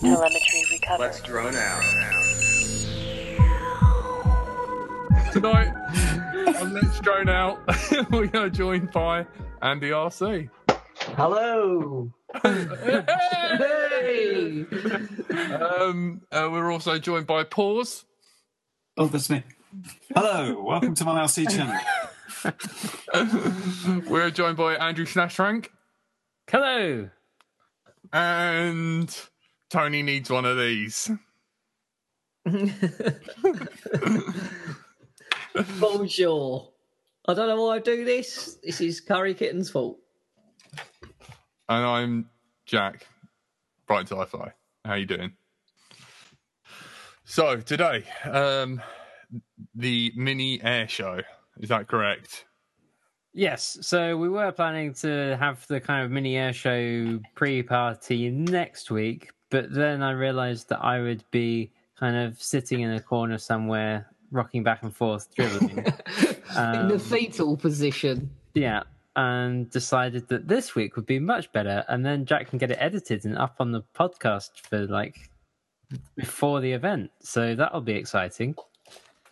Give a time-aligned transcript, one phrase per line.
[0.00, 1.00] Telemetry recovered.
[1.02, 1.82] Let's drone out.
[5.30, 5.74] Tonight
[6.60, 7.60] on Let's Drone Out,
[8.10, 9.26] we are joined by
[9.60, 10.48] Andy RC.
[11.16, 12.12] Hello.
[14.00, 14.64] Hey!
[15.60, 18.06] um, uh, we're also joined by Pause.
[18.96, 19.42] Oh, that's me.
[20.14, 21.78] Hello, welcome to my RC channel.
[24.08, 25.68] we're joined by Andrew Snashrank.
[26.48, 27.10] Hello.
[28.12, 29.14] And
[29.70, 31.10] Tony needs one of these.
[35.78, 36.72] Bonjour.
[37.28, 38.58] I don't know why I do this.
[38.64, 39.98] This is Curry Kitten's fault.
[41.68, 42.28] And I'm
[42.66, 43.06] Jack,
[43.86, 44.52] Bright Sci-Fi.
[44.84, 45.32] How you doing?
[47.24, 48.82] So today, um,
[49.76, 51.20] the mini air show.
[51.60, 52.46] Is that correct?
[53.32, 58.30] Yes, so we were planning to have the kind of mini air show pre party
[58.30, 63.00] next week, but then I realized that I would be kind of sitting in a
[63.00, 65.78] corner somewhere, rocking back and forth, dribbling.
[66.56, 68.30] In the fetal position.
[68.54, 68.82] yeah,
[69.16, 72.78] and decided that this week would be much better, and then Jack can get it
[72.80, 75.30] edited and up on the podcast for like
[76.16, 77.10] before the event.
[77.20, 78.54] So that'll be exciting.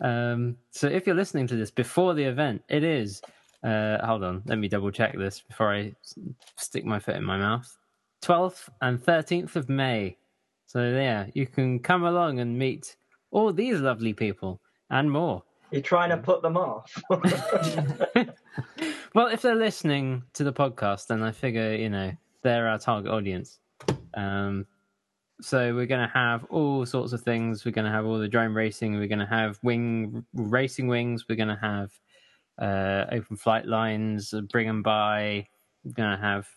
[0.01, 3.21] Um, so if you're listening to this before the event, it is.
[3.63, 5.93] Uh, hold on, let me double check this before I
[6.55, 7.77] stick my foot in my mouth.
[8.21, 10.17] 12th and 13th of May.
[10.65, 12.95] So yeah, you can come along and meet
[13.31, 15.43] all these lovely people and more.
[15.71, 16.91] You're trying to put them off.
[19.15, 22.11] Well, if they're listening to the podcast, then I figure you know
[22.43, 23.59] they're our target audience.
[24.13, 24.67] Um,
[25.41, 27.65] so we're going to have all sorts of things.
[27.65, 28.97] We're going to have all the drone racing.
[28.97, 31.25] We're going to have wing racing wings.
[31.27, 31.91] We're going to have
[32.61, 34.33] uh, open flight lines.
[34.51, 35.47] Bring them by.
[35.83, 36.47] We're going to have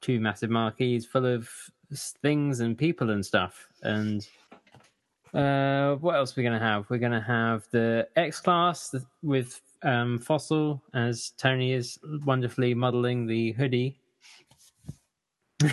[0.00, 1.48] two massive marquees full of
[2.22, 3.66] things and people and stuff.
[3.82, 4.26] And
[5.34, 6.88] uh, what else are we going to have?
[6.88, 13.26] We're going to have the X class with um, Fossil, as Tony is wonderfully modeling
[13.26, 14.00] the hoodie.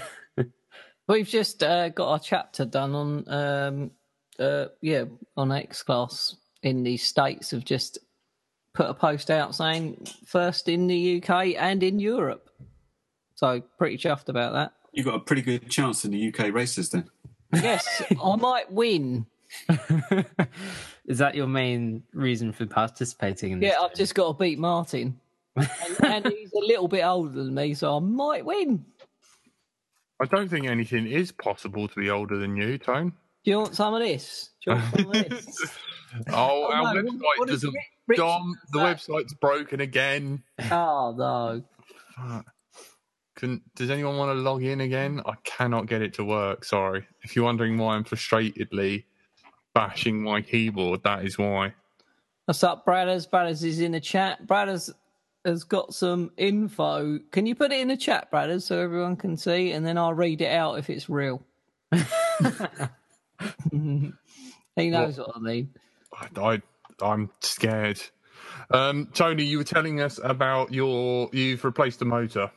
[1.08, 3.92] We've just uh, got our chapter done on, um,
[4.40, 5.06] uh, yeah,
[5.38, 7.52] on X Class in the States.
[7.52, 8.00] Have just
[8.74, 12.50] put a post out saying first in the UK and in Europe.
[13.36, 14.74] So pretty chuffed about that.
[14.94, 17.10] You've got a pretty good chance in the UK races then.
[17.54, 19.26] Yes, I might win.
[21.06, 23.72] Is that your main reason for participating in this?
[23.72, 25.20] Yeah, I've just got to beat Martin.
[25.56, 25.70] and,
[26.04, 28.86] and he's a little bit older than me, so I might win.
[30.22, 33.14] I don't think anything is possible to be older than you, Tone.
[33.44, 34.50] Do you want some of this?
[34.66, 35.58] Do you want some of this?
[36.30, 37.74] Oh, Oh, our no, website what is doesn't.
[37.74, 40.44] Rich- Rich- Dom, the website's broken again.
[40.62, 41.64] Ah, oh no.
[42.16, 42.46] Fuck.
[43.36, 45.22] Can, does anyone want to log in again?
[45.26, 46.64] I cannot get it to work.
[46.64, 47.06] Sorry.
[47.22, 49.04] If you're wondering why I'm frustratedly
[49.74, 51.74] bashing my keyboard, that is why.
[52.46, 53.30] What's up, Bradders?
[53.30, 54.48] Bradders is in the chat.
[54.48, 54.90] Bradders
[55.44, 57.20] has got some info.
[57.32, 60.14] Can you put it in the chat, Bradders, so everyone can see, and then I'll
[60.14, 61.44] read it out if it's real.
[61.92, 62.00] he
[64.78, 65.70] knows what I mean.
[66.14, 66.62] I, I
[67.02, 68.02] I'm scared.
[68.72, 72.50] Um, Tony, you were telling us about your you've replaced the motor.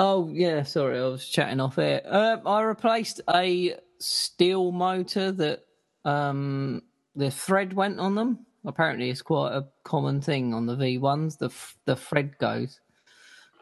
[0.00, 2.02] Oh yeah, sorry, I was chatting off air.
[2.06, 5.64] Um, I replaced a steel motor that
[6.04, 6.82] um,
[7.16, 8.46] the thread went on them.
[8.64, 11.36] Apparently, it's quite a common thing on the V ones.
[11.36, 11.50] The
[11.84, 12.78] the thread goes.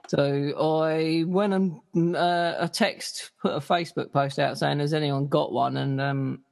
[0.09, 4.93] So I went and mm, uh, a text put a Facebook post out saying, "Has
[4.93, 6.45] anyone got one?" And um,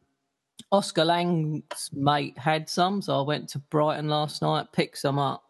[0.72, 5.44] Oscar Lang's mate had some, so I went to Brighton last night, picked some up,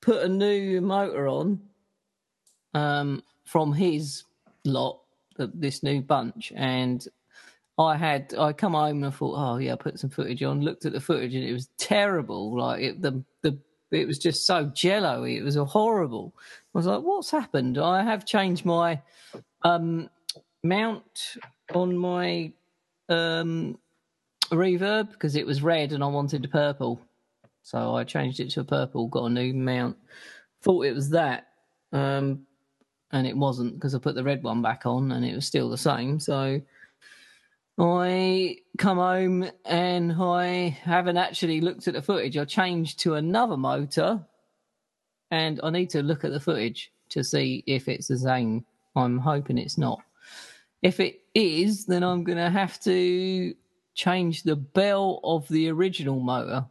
[0.00, 1.60] put a new motor on
[2.72, 4.24] um, from his
[4.64, 5.02] lot,
[5.36, 7.06] this new bunch, and
[7.78, 10.62] I had I come home and I thought, oh yeah, I put some footage on.
[10.62, 12.58] Looked at the footage and it was terrible.
[12.58, 13.58] Like it, the the
[13.90, 15.28] it was just so jello-y.
[15.28, 16.32] It was horrible.
[16.38, 17.76] I was like, what's happened?
[17.76, 19.02] I have changed my
[19.64, 20.08] um,
[20.62, 21.36] mount
[21.74, 22.52] on my
[23.10, 23.78] um,
[24.50, 27.02] reverb because it was red and I wanted purple.
[27.62, 29.98] So I changed it to a purple, got a new mount.
[30.62, 31.48] Thought it was that.
[31.92, 32.46] Um,
[33.12, 35.68] and it wasn't because I put the red one back on and it was still
[35.68, 36.18] the same.
[36.18, 36.60] So
[37.78, 42.36] I come home and I haven't actually looked at the footage.
[42.36, 44.24] I changed to another motor
[45.30, 48.64] and I need to look at the footage to see if it's the same.
[48.96, 50.02] I'm hoping it's not.
[50.82, 53.54] If it is, then I'm going to have to
[53.94, 56.64] change the bell of the original motor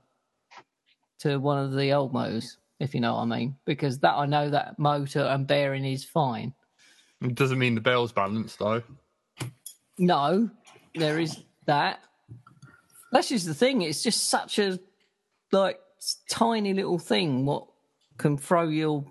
[1.19, 3.55] to one of the old motors, if you know what I mean.
[3.65, 6.53] Because that I know that motor and bearing is fine.
[7.21, 8.81] It doesn't mean the bell's balanced though.
[9.97, 10.49] No,
[10.95, 11.37] there is
[11.67, 11.99] that.
[13.11, 13.83] That's just the thing.
[13.83, 14.79] It's just such a
[15.51, 15.79] like
[16.29, 17.45] tiny little thing.
[17.45, 17.67] What
[18.17, 19.05] can throw your?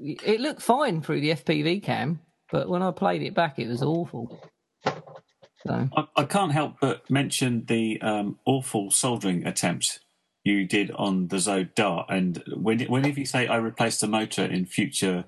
[0.00, 2.20] It looked fine through the FPV cam,
[2.50, 4.42] but when I played it back, it was awful.
[4.84, 10.00] So I, I can't help but mention the um, awful soldering attempt
[10.44, 12.06] you did on the Zode Dart.
[12.08, 15.24] And when, whenever you say I replaced the motor in future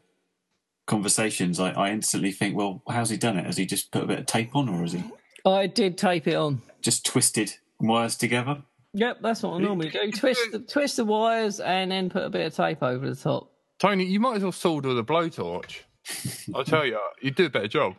[0.87, 3.47] conversations, I, I instantly think, well, how's he done it?
[3.47, 5.05] Has he just put a bit of tape on, or has he
[5.45, 6.63] I did tape it on.
[6.81, 8.63] just twisted wires together?
[8.95, 10.11] Yep, that's what I normally do.
[10.13, 13.51] Twist the, twist the wires and then put a bit of tape over the top.
[13.81, 15.81] Tony, you might as well solder the blowtorch.
[16.55, 17.97] I'll tell you, you do a better job.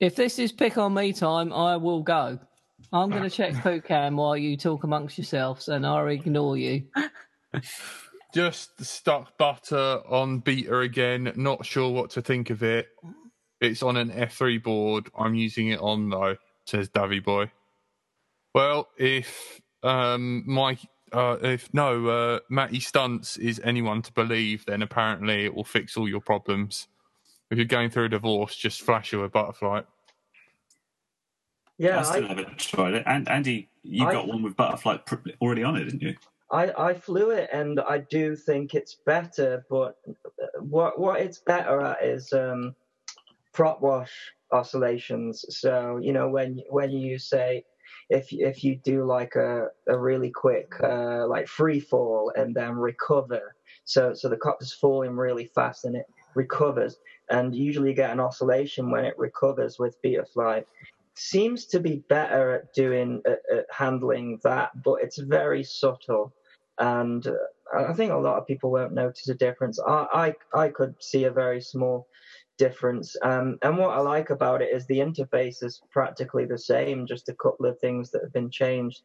[0.00, 2.38] If this is pick on me time, I will go.
[2.92, 6.84] I'm going to check poo cam while you talk amongst yourselves, and I'll ignore you.
[8.34, 11.32] Just stuck butter on beta again.
[11.36, 12.88] Not sure what to think of it.
[13.60, 15.10] It's on an F3 board.
[15.18, 16.36] I'm using it on though,
[16.66, 17.50] says Davy Boy.
[18.54, 20.80] Well, if um Mike,
[21.12, 25.96] uh, if no, uh, Matty Stunts is anyone to believe, then apparently it will fix
[25.96, 26.86] all your problems.
[27.50, 29.86] If you're going through a divorce, just flash her a ButterFlight.
[31.78, 33.04] Yeah, I still I, haven't tried it.
[33.06, 36.16] And Andy, you I- got one with ButterFlight already on it, didn't you?
[36.50, 39.98] I, I flew it and I do think it's better, but
[40.60, 42.74] what what it's better at is um,
[43.52, 44.12] prop wash
[44.50, 45.44] oscillations.
[45.50, 47.64] So you know when when you say
[48.08, 52.76] if if you do like a, a really quick uh, like free fall and then
[52.76, 53.54] recover,
[53.84, 56.96] so so the copter's falling really fast and it recovers,
[57.30, 60.64] and usually you get an oscillation when it recovers with Betaflight.
[61.18, 66.32] Seems to be better at doing at, at handling that, but it's very subtle
[66.78, 67.32] and uh,
[67.76, 69.78] I think a lot of people won't notice a difference.
[69.80, 72.06] I I, I could see a very small
[72.56, 77.06] difference, um, and what I like about it is the interface is practically the same,
[77.06, 79.02] just a couple of things that have been changed.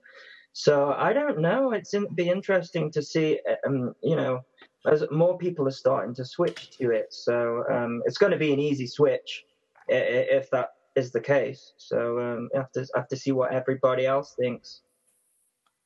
[0.53, 1.71] So I don't know.
[1.71, 3.39] It's in, be interesting to see.
[3.65, 4.41] Um, you know,
[4.85, 8.53] as more people are starting to switch to it, so um, it's going to be
[8.53, 9.43] an easy switch
[9.89, 11.73] if that is the case.
[11.77, 14.81] So um, I have to I have to see what everybody else thinks.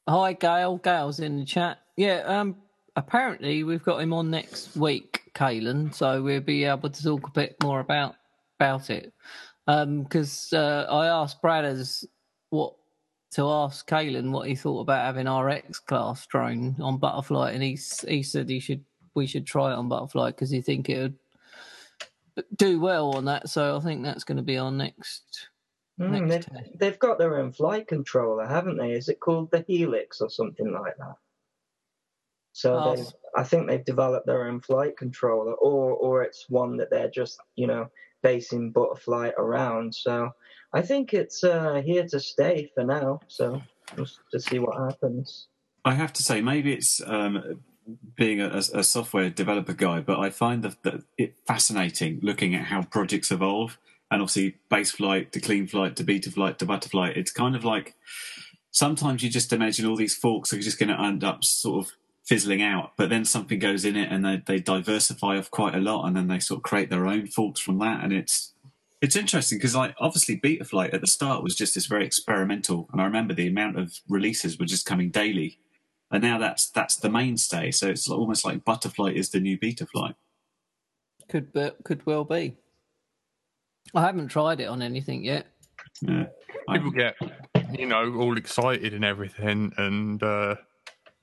[0.07, 0.77] Hi, Gail.
[0.77, 1.80] Gail's in the chat.
[1.98, 2.56] Yeah, um,
[2.95, 7.31] apparently we've got him on next week, Kalyn, so we'll be able to talk a
[7.31, 8.15] bit more about
[8.59, 9.13] about it.
[9.68, 12.06] Um, because uh, I asked Bradders
[12.50, 12.75] what
[13.31, 17.77] to ask Kalyn what he thought about having RX class drone on ButterFlight, and he
[18.07, 18.83] he said he should
[19.13, 21.18] we should try it on ButterFlight because he think it would
[22.56, 23.50] do well on that.
[23.50, 25.50] So I think that's going to be our next.
[26.00, 26.80] Mm, Next they've, test.
[26.80, 28.92] they've got their own flight controller, haven't they?
[28.92, 31.16] Is it called the Helix or something like that?
[32.54, 32.95] So Oh.
[32.95, 33.04] they,
[33.36, 37.39] I think they've developed their own flight controller, or or it's one that they're just
[37.56, 37.89] you know
[38.24, 39.94] basing ButterFlight around.
[39.94, 40.31] So
[40.74, 43.19] I think it's uh, here to stay for now.
[43.28, 43.62] So
[43.95, 45.48] just to see what happens.
[45.86, 47.62] I have to say, maybe it's um,
[48.16, 52.66] being a, a software developer guy, but I find that, that it fascinating looking at
[52.66, 53.78] how projects evolve.
[54.10, 57.18] And obviously, base flight to clean flight to beta flight to ButterFlight.
[57.18, 57.95] It's kind of like
[58.72, 61.94] sometimes you just imagine all these forks are just going to end up sort of
[62.25, 65.80] fizzling out, but then something goes in it and they, they diversify off quite a
[65.80, 68.04] lot, and then they sort of create their own forks from that.
[68.04, 68.54] And it's
[69.01, 72.90] it's interesting because like obviously beta flight at the start was just this very experimental,
[72.92, 75.59] and I remember the amount of releases were just coming daily
[76.11, 77.71] and now that's that's the mainstay.
[77.71, 80.16] So it's almost like ButterFlight is the new Beta Flight.
[81.30, 82.56] Could be, could well be.
[83.94, 85.47] I haven't tried it on anything yet.
[86.02, 86.26] Yeah.
[86.69, 87.16] People get,
[87.78, 90.56] you know, all excited and everything, and uh,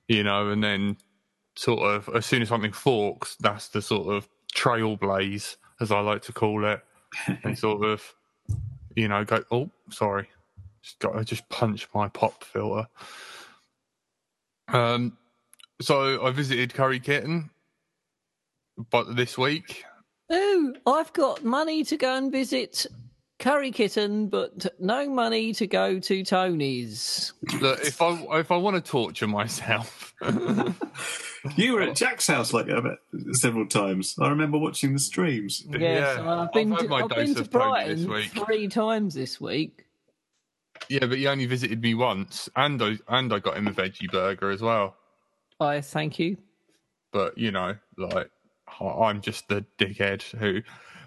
[0.09, 0.97] you know, and then
[1.57, 6.23] sort of as soon as something forks, that's the sort of trailblaze, as I like
[6.23, 6.81] to call it.
[7.45, 8.03] They sort of,
[8.97, 10.29] you know, go, oh, sorry,
[10.83, 12.88] just got I just punched my pop filter.
[14.68, 15.16] Um,
[15.80, 17.50] so I visited Curry Kitten,
[18.90, 19.85] but this week,
[20.30, 22.87] Oh, I've got money to go and visit
[23.38, 27.33] Curry Kitten, but no money to go to Tony's.
[27.61, 30.14] look, if I if I want to torture myself,
[31.56, 32.97] You were at Jack's house like that
[33.33, 34.14] several times.
[34.18, 35.62] I remember watching the streams.
[35.68, 38.04] Yes, Yeah, I've been, I've had to, my I've dose been to of Tony this
[38.06, 38.47] Brighton week.
[38.47, 39.84] three times this week.
[40.88, 44.11] Yeah, but he only visited me once, and I and I got him a veggie
[44.11, 44.97] burger as well.
[45.61, 46.37] I thank you.
[47.12, 48.31] but you know, like
[48.81, 50.62] I'm just the dickhead who.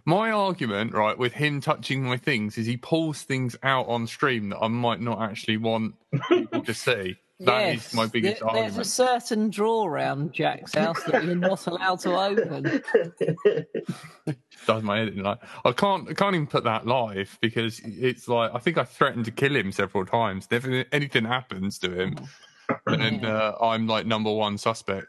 [0.05, 4.48] My argument, right, with him touching my things is he pulls things out on stream
[4.50, 5.96] that I might not actually want
[6.29, 7.17] people to see.
[7.41, 11.36] That is Yes, my biggest there- There's a certain drawer around Jack's house that you're
[11.36, 12.82] not allowed to open.
[14.65, 18.51] Does my in like I can't I can't even put that live because it's like
[18.53, 20.48] I think I threatened to kill him several times.
[20.50, 22.17] If anything happens to him,
[22.88, 25.08] then uh, I'm like number one suspect.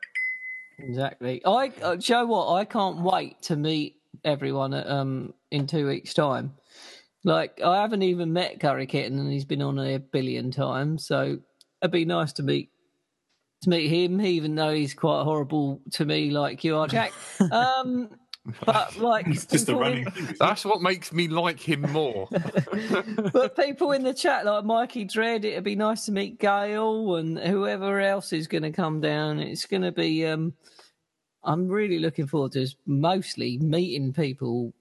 [0.78, 1.42] Exactly.
[1.46, 2.52] I uh, do you know what?
[2.52, 6.52] I can't wait to meet everyone at, um in two weeks' time.
[7.24, 11.06] Like I haven't even met Curry Kitten, and he's been on a billion times.
[11.06, 11.38] So
[11.82, 12.70] it'd be nice to meet
[13.62, 17.12] to meet him, even though he's quite horrible to me, like you are, Jack.
[17.52, 18.08] Um,
[18.64, 20.22] but like It's just a people in- running thing.
[20.22, 20.38] isn't it?
[20.38, 22.28] That's what makes me like him more.
[23.32, 27.38] but people in the chat like Mikey Dread, it'd be nice to meet Gail and
[27.38, 29.38] whoever else is going to come down.
[29.40, 30.24] It's going to be.
[30.26, 30.54] um
[31.44, 34.72] I'm really looking forward to mostly meeting people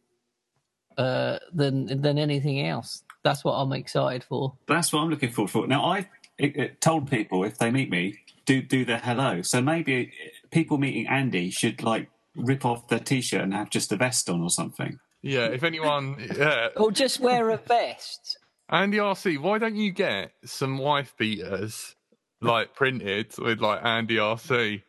[0.98, 3.04] uh, than than anything else.
[3.24, 4.56] That's what I'm excited for.
[4.68, 5.68] That's what I'm looking forward for.
[5.68, 9.42] Now, I've it, it told people if they meet me, do do the hello.
[9.42, 10.12] So maybe
[10.52, 14.42] people meeting Andy should like rip off their t-shirt and have just a vest on
[14.42, 15.00] or something.
[15.22, 18.38] yeah, if anyone, yeah, Or just wear a vest.
[18.70, 21.96] Andy RC, why don't you get some wife beaters
[22.42, 24.84] like printed with like Andy RC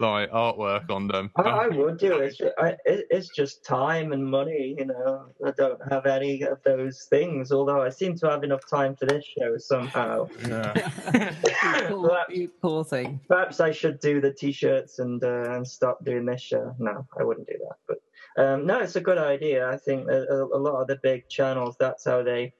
[0.00, 1.30] like artwork on them?
[1.36, 2.26] I, I would do it.
[2.26, 3.06] It's ju- I, it.
[3.10, 5.26] It's just time and money, you know.
[5.44, 9.06] I don't have any of those things, although I seem to have enough time for
[9.06, 10.28] this show somehow.
[10.48, 11.32] Yeah.
[11.54, 13.20] you, poor, you poor thing.
[13.28, 16.74] Perhaps I should do the t-shirts and uh, and stop doing this show.
[16.78, 17.76] No, I wouldn't do that.
[17.86, 19.68] But um, no, it's a good idea.
[19.68, 22.52] I think a, a a lot of the big channels, that's how they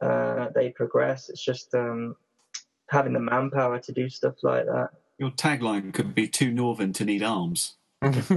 [0.00, 1.28] uh, they progress.
[1.28, 2.16] It's just um,
[2.88, 4.90] having the manpower to do stuff like that.
[5.18, 8.28] Your tagline could be "Too northern to need arms." That's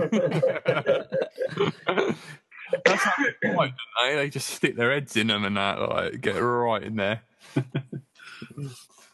[3.04, 4.16] how they fight, they?
[4.16, 7.22] They just stick their heads in them and that, like, get right in there.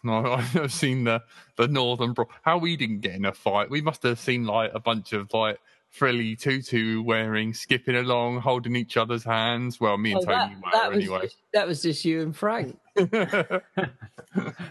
[0.03, 1.23] no, I've seen the
[1.55, 2.27] the Northern Bro.
[2.41, 3.69] How we didn't get in a fight?
[3.69, 8.75] We must have seen like a bunch of like frilly tutu wearing, skipping along, holding
[8.75, 9.79] each other's hands.
[9.79, 11.21] Well, me and Oh, that, Tony were that was anyway.
[11.21, 12.77] just, that was just you and Frank.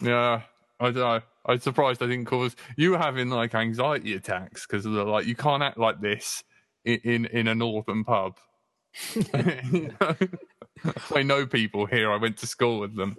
[0.00, 0.42] yeah,
[0.80, 1.20] I don't know.
[1.46, 5.34] I'm surprised I didn't cause you having like anxiety attacks because of the like you
[5.34, 6.44] can't act like this
[6.84, 8.36] in in, in a northern pub.
[9.14, 10.16] You know?
[11.14, 12.12] I know people here.
[12.12, 13.16] I went to school with them.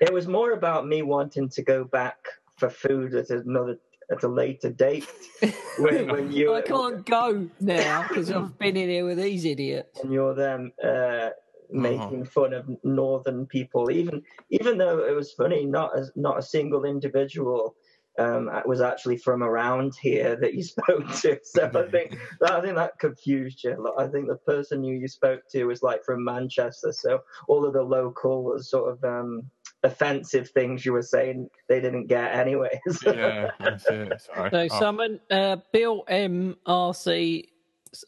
[0.00, 2.18] It was more about me wanting to go back
[2.56, 3.78] for food at another
[4.10, 5.06] at a later date.
[5.78, 10.00] when, when you I can't go now because I've been in here with these idiots.
[10.00, 11.30] and you're them uh,
[11.70, 16.42] making fun of northern people, even even though it was funny, not as not a
[16.42, 17.76] single individual
[18.18, 21.38] um, was actually from around here that you spoke to.
[21.44, 23.72] So I think that I think that confused you.
[23.72, 24.00] a.
[24.00, 27.72] I think the person you you spoke to was like from Manchester, so all of
[27.72, 29.50] the local sort of um,
[29.82, 32.70] offensive things you were saying they didn't get anyways.
[33.06, 34.20] Yeah, that's it.
[34.20, 34.50] Sorry.
[34.50, 37.44] So Oh, someone, uh, Bill MRC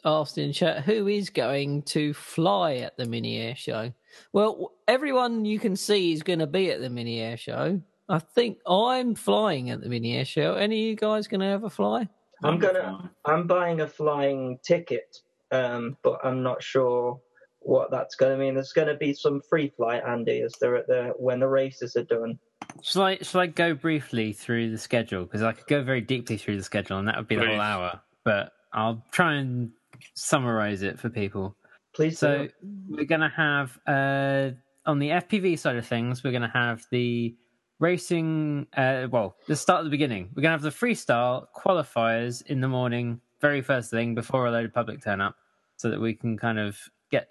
[0.04, 3.92] asked in chat, who is going to fly at the mini air show?
[4.32, 7.80] Well, everyone you can see is going to be at the mini air show.
[8.08, 10.54] I think I'm flying at the mini air show.
[10.54, 12.08] Any of you guys going to ever fly?
[12.42, 13.10] I'm gonna.
[13.24, 15.16] I'm buying a flying ticket,
[15.50, 17.20] um, but I'm not sure
[17.60, 18.54] what that's going to mean.
[18.54, 21.96] There's going to be some free flight, Andy, as there at the when the races
[21.96, 22.38] are done.
[22.82, 25.24] Shall I, shall I go briefly through the schedule?
[25.24, 27.50] Because I could go very deeply through the schedule, and that would be the Please.
[27.50, 28.00] whole hour.
[28.24, 29.70] But I'll try and
[30.14, 31.56] summarize it for people.
[31.94, 32.18] Please.
[32.18, 32.50] So do.
[32.88, 34.50] we're going to have uh,
[34.86, 37.36] on the FPV side of things, we're going to have the
[37.78, 38.66] racing.
[38.76, 40.30] Uh, well, let's start at the beginning.
[40.34, 44.50] We're going to have the freestyle qualifiers in the morning, very first thing before a
[44.50, 45.36] load of public turn up,
[45.76, 46.78] so that we can kind of
[47.10, 47.28] get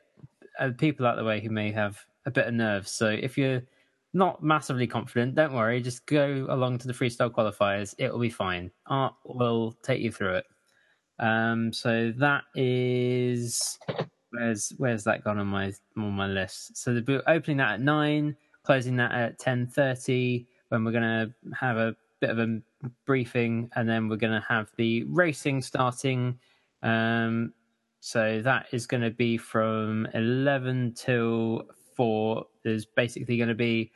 [0.60, 2.92] uh, people out of the way who may have a bit of nerves.
[2.92, 3.64] So if you're
[4.14, 5.82] not massively confident, don't worry.
[5.82, 7.96] Just go along to the freestyle qualifiers.
[7.98, 8.72] It will be fine.
[8.86, 10.46] Art will take you through it.
[11.20, 13.78] Um, so that is
[14.32, 16.78] where's where's that gone on my on my list?
[16.78, 20.48] So the opening that at nine, closing that at ten thirty.
[20.70, 22.62] When we're gonna have a bit of a
[23.06, 26.38] briefing, and then we're gonna have the racing starting.
[26.84, 27.54] Um,
[28.00, 31.64] so that is going to be from eleven till
[31.96, 32.46] four.
[32.64, 33.92] There's basically going to be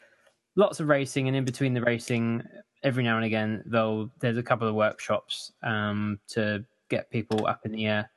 [0.55, 2.43] lots of racing, and in between the racing,
[2.83, 7.65] every now and again, though, there's a couple of workshops um, to get people up
[7.65, 8.11] in the air.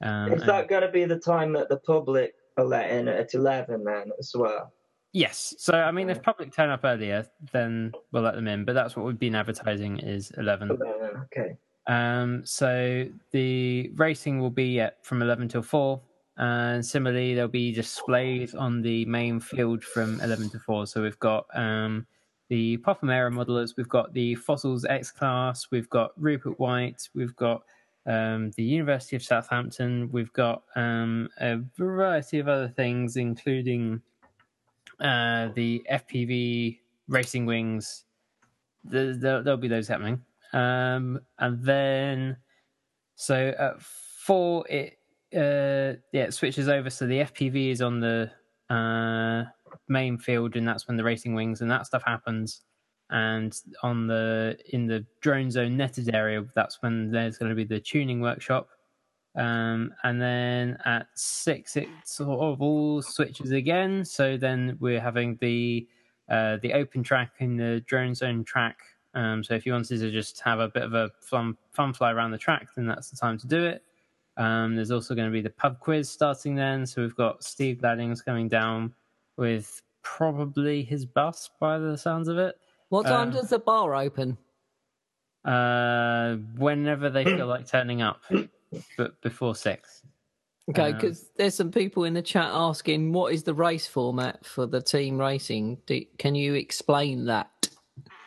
[0.00, 3.08] Um, is and- that going to be the time that the public are let in
[3.08, 4.72] at eleven then as well?
[5.12, 5.54] Yes.
[5.58, 8.64] So I mean, if public turn up earlier, then we'll let them in.
[8.64, 10.70] But that's what we've been advertising is eleven.
[10.70, 11.56] 11, okay.
[11.86, 16.00] Um, so the racing will be at from eleven till four,
[16.36, 20.86] and similarly there'll be displays on the main field from eleven to four.
[20.86, 22.06] So we've got um,
[22.48, 27.64] the Popomera modelers, we've got the Fossils X Class, we've got Rupert White, we've got
[28.06, 34.02] um, the University of Southampton, we've got um, a variety of other things, including
[35.00, 36.78] uh, the FPV
[37.08, 38.04] Racing Wings.
[38.84, 40.22] There, there, there'll be those happening.
[40.52, 42.36] Um, and then,
[43.14, 44.98] so at four, it
[45.34, 46.90] uh, yeah, it switches over.
[46.90, 48.30] So the FPV is on the
[48.68, 49.44] uh,
[49.88, 52.62] main field, and that's when the racing wings and that stuff happens.
[53.12, 57.64] And on the in the drone zone netted area, that's when there's going to be
[57.64, 58.70] the tuning workshop.
[59.36, 64.04] Um, and then at six, it sort of all switches again.
[64.04, 65.86] So then we're having the
[66.28, 68.78] uh, the open track in the drone zone track.
[69.14, 72.12] Um, so if you wanted to just have a bit of a fun, fun fly
[72.12, 73.82] around the track, then that's the time to do it.
[74.38, 76.86] Um, there's also going to be the pub quiz starting then.
[76.86, 78.94] So we've got Steve Laddings coming down
[79.36, 82.56] with probably his bus by the sounds of it.
[82.92, 84.36] What time Uh, does the bar open?
[85.46, 88.20] Uh, whenever they feel like turning up,
[88.98, 90.02] but before six.
[90.68, 94.44] Okay, um, because there's some people in the chat asking what is the race format
[94.44, 95.78] for the team racing.
[95.86, 97.70] Do, can you explain that?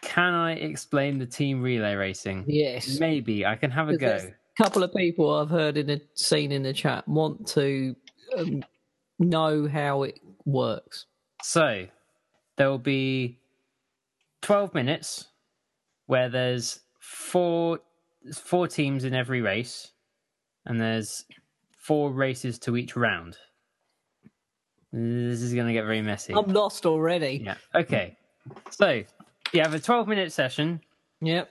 [0.01, 2.45] Can I explain the team relay racing?
[2.47, 2.99] Yes.
[2.99, 4.17] Maybe I can have a go.
[4.17, 7.95] a couple of people I've heard in the seen in the chat want to
[8.35, 8.65] um,
[9.19, 11.05] know how it works.
[11.43, 11.85] So
[12.57, 13.37] there will be
[14.45, 15.25] 12 minutes
[16.05, 17.79] where there's four
[18.31, 19.91] four teams in every race
[20.67, 21.25] and there's
[21.79, 23.37] four races to each round.
[24.93, 26.33] This is going to get very messy.
[26.33, 27.41] I'm lost already.
[27.43, 27.55] Yeah.
[27.73, 28.17] Okay.
[28.69, 29.01] So
[29.51, 30.79] you have a 12 minute session
[31.21, 31.49] Yep.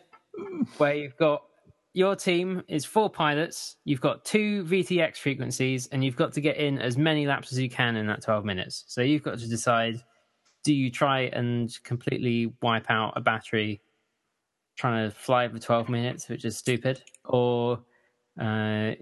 [0.78, 1.42] where you've got
[1.94, 6.58] your team is four pilots, you've got two VTX frequencies, and you've got to get
[6.58, 8.84] in as many laps as you can in that 12 minutes.
[8.86, 10.00] So you've got to decide
[10.64, 13.80] do you try and completely wipe out a battery
[14.76, 17.80] trying to fly for 12 minutes, which is stupid, or
[18.40, 18.92] uh,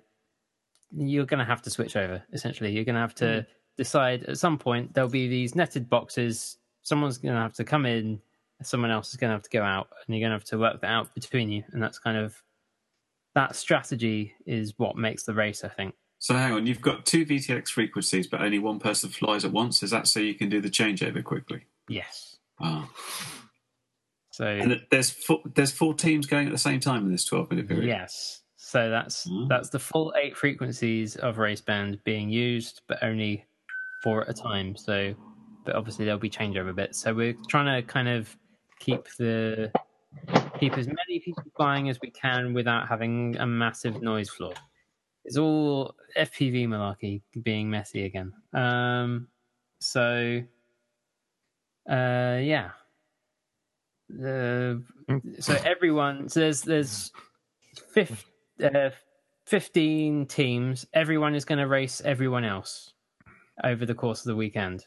[0.95, 2.73] you're going to have to switch over, essentially.
[2.73, 6.59] You're going to have to decide at some point there'll be these netted boxes.
[6.83, 8.21] Someone's going to have to come in,
[8.63, 10.59] someone else is going to have to go out, and you're going to have to
[10.59, 11.63] work that out between you.
[11.73, 12.43] And that's kind of
[13.35, 15.95] that strategy is what makes the race, I think.
[16.23, 19.83] So hang on, you've got two VTX frequencies, but only one person flies at once.
[19.83, 21.63] Is that so you can do the changeover quickly?
[21.89, 22.37] Yes.
[22.61, 22.89] Ah.
[24.31, 27.51] So And there's four, there's four teams going at the same time in this 12
[27.51, 27.89] minute period.
[27.89, 28.43] yes.
[28.57, 29.49] So that's Mm.
[29.49, 33.45] that's the full eight frequencies of race band being used, but only
[34.05, 34.77] four at a time.
[34.77, 35.17] So,
[35.65, 37.01] but obviously there'll be changeover bits.
[37.01, 38.35] So we're trying to kind of
[38.79, 39.73] keep the
[40.61, 44.55] keep as many people flying as we can without having a massive noise floor.
[45.25, 48.33] It's all FPV malarkey being messy again.
[48.53, 49.29] Um,
[49.79, 50.43] so,
[51.89, 52.71] uh, yeah.
[54.13, 54.75] Uh,
[55.39, 57.13] so everyone, so there's there's
[58.63, 58.91] uh,
[59.47, 60.87] fifteen teams.
[60.93, 62.93] Everyone is going to race everyone else
[63.65, 64.85] over the course of the weekend.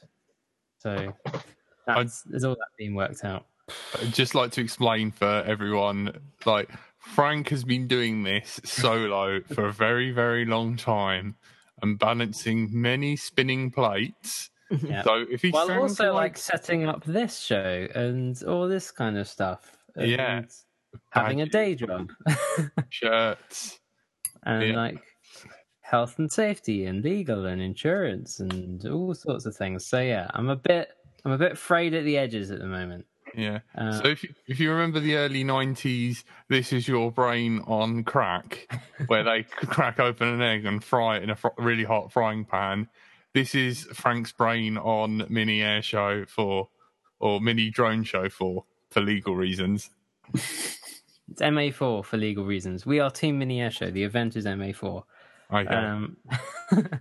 [0.79, 1.13] So
[1.87, 3.45] that's there's all that being worked out.
[3.99, 6.69] I'd just like to explain for everyone like
[7.13, 11.35] Frank has been doing this solo for a very, very long time
[11.81, 14.49] and balancing many spinning plates.
[14.81, 15.03] Yeah.
[15.03, 19.15] So if he While also like, like setting up this show and all this kind
[19.15, 19.77] of stuff.
[19.95, 20.41] Yeah.
[21.11, 22.11] Having a day job
[22.89, 23.79] shirts,
[24.41, 24.75] and Yeah.
[24.75, 25.03] like
[25.81, 29.85] health and safety and legal and insurance and all sorts of things.
[29.85, 30.89] So yeah, I'm a bit
[31.25, 33.05] I'm a bit frayed at the edges at the moment.
[33.35, 33.59] Yeah.
[33.75, 38.03] Uh, so if you, if you remember the early '90s, this is your brain on
[38.03, 38.67] crack,
[39.07, 42.45] where they crack open an egg and fry it in a fr- really hot frying
[42.45, 42.87] pan.
[43.33, 46.69] This is Frank's brain on mini air show for,
[47.19, 49.89] or mini drone show for, for legal reasons.
[50.33, 52.85] It's MA4 for legal reasons.
[52.85, 53.89] We are Team Mini Air Show.
[53.89, 55.03] The event is MA4.
[55.51, 55.75] Okay.
[55.75, 56.17] Um,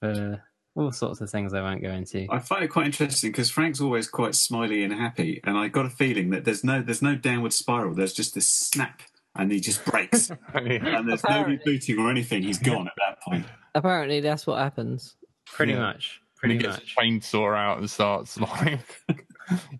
[0.00, 0.42] for
[0.74, 2.26] all sorts of things I won't go into.
[2.30, 5.86] I find it quite interesting because Frank's always quite smiley and happy, and I got
[5.86, 7.94] a feeling that there's no there's no downward spiral.
[7.94, 9.02] There's just this snap,
[9.36, 10.38] and he just breaks, Yeah.
[10.98, 12.42] and there's no rebooting or anything.
[12.42, 13.44] He's gone at that point.
[13.74, 15.16] Apparently, that's what happens.
[15.46, 15.80] Pretty Yeah.
[15.80, 16.20] much.
[16.42, 16.94] And he Pretty gets much.
[16.98, 18.80] a chainsaw out and starts like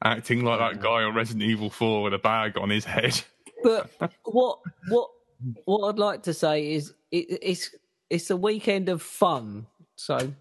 [0.04, 3.20] acting like that guy on Resident Evil 4 with a bag on his head.
[3.62, 3.90] But
[4.24, 5.08] what what
[5.64, 7.74] what I'd like to say is it, it's
[8.10, 9.66] it's a weekend of fun.
[9.96, 10.32] So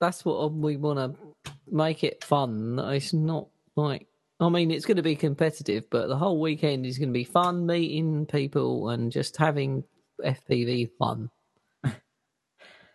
[0.00, 2.78] that's what we want to make it fun.
[2.78, 4.06] It's not like
[4.40, 7.24] I mean it's going to be competitive, but the whole weekend is going to be
[7.24, 9.84] fun, meeting people and just having
[10.24, 11.30] FPV fun.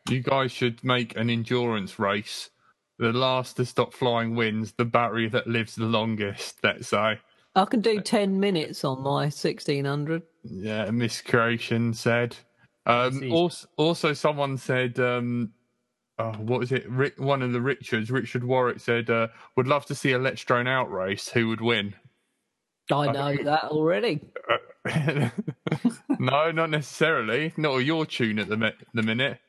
[0.07, 2.51] You guys should make an endurance race
[2.99, 4.73] The last to stop flying wins.
[4.73, 6.59] The battery that lives the longest.
[6.63, 7.19] Let's say.
[7.55, 10.21] I can do 10 minutes on my 1600.
[10.43, 12.35] Yeah, Miss Creation said.
[12.85, 15.53] Um, also, also, someone said, um,
[16.19, 16.87] oh, what was it?
[16.89, 20.43] Rick, one of the Richards, Richard Warwick said, uh, would love to see a Let's
[20.43, 21.29] Drone Out race.
[21.29, 21.95] Who would win?
[22.91, 24.21] I know that already.
[26.19, 27.53] no, not necessarily.
[27.57, 29.39] Not your tune at the, mi- the minute.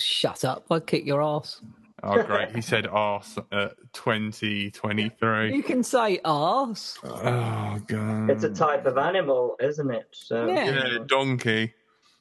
[0.00, 0.66] Shut up.
[0.70, 1.60] I'd kick your ass.
[2.02, 2.54] Oh, great.
[2.54, 5.54] He said ass at 2023.
[5.54, 6.98] You can say ass.
[7.02, 8.30] Oh, God.
[8.30, 10.06] It's a type of animal, isn't it?
[10.12, 10.70] So Yeah.
[10.70, 11.72] Yeah, donkey.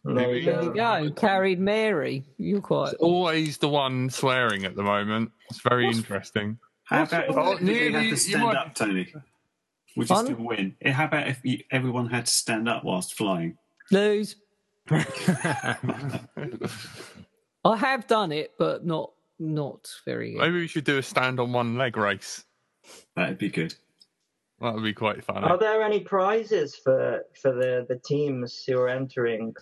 [0.05, 1.09] There you There you go.
[1.09, 1.11] go.
[1.15, 2.23] Carried Mary.
[2.37, 2.93] You're quite.
[2.95, 5.31] Always the one swearing at the moment.
[5.49, 6.59] It's very What's- interesting.
[6.83, 9.11] How about if Oh, everybody nearly- had to stand might- up, Tony?
[9.97, 10.33] Would you Pardon?
[10.35, 10.75] still win?
[10.81, 13.57] Eh, How about if you, everyone had to stand up whilst flying?
[13.91, 14.35] Lose.
[14.91, 15.77] I
[17.77, 20.41] have done it, but not not very good.
[20.41, 22.43] Maybe we should do a stand on one leg race.
[23.15, 23.73] That'd be good.
[24.61, 25.43] That would be quite fun.
[25.43, 29.55] Are there any prizes for for the the teams who are entering?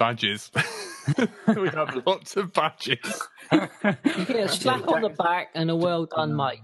[0.00, 0.50] Badges.
[1.56, 3.22] we have lots of badges.
[3.52, 6.60] Yeah, slap on the back and a well done, mate.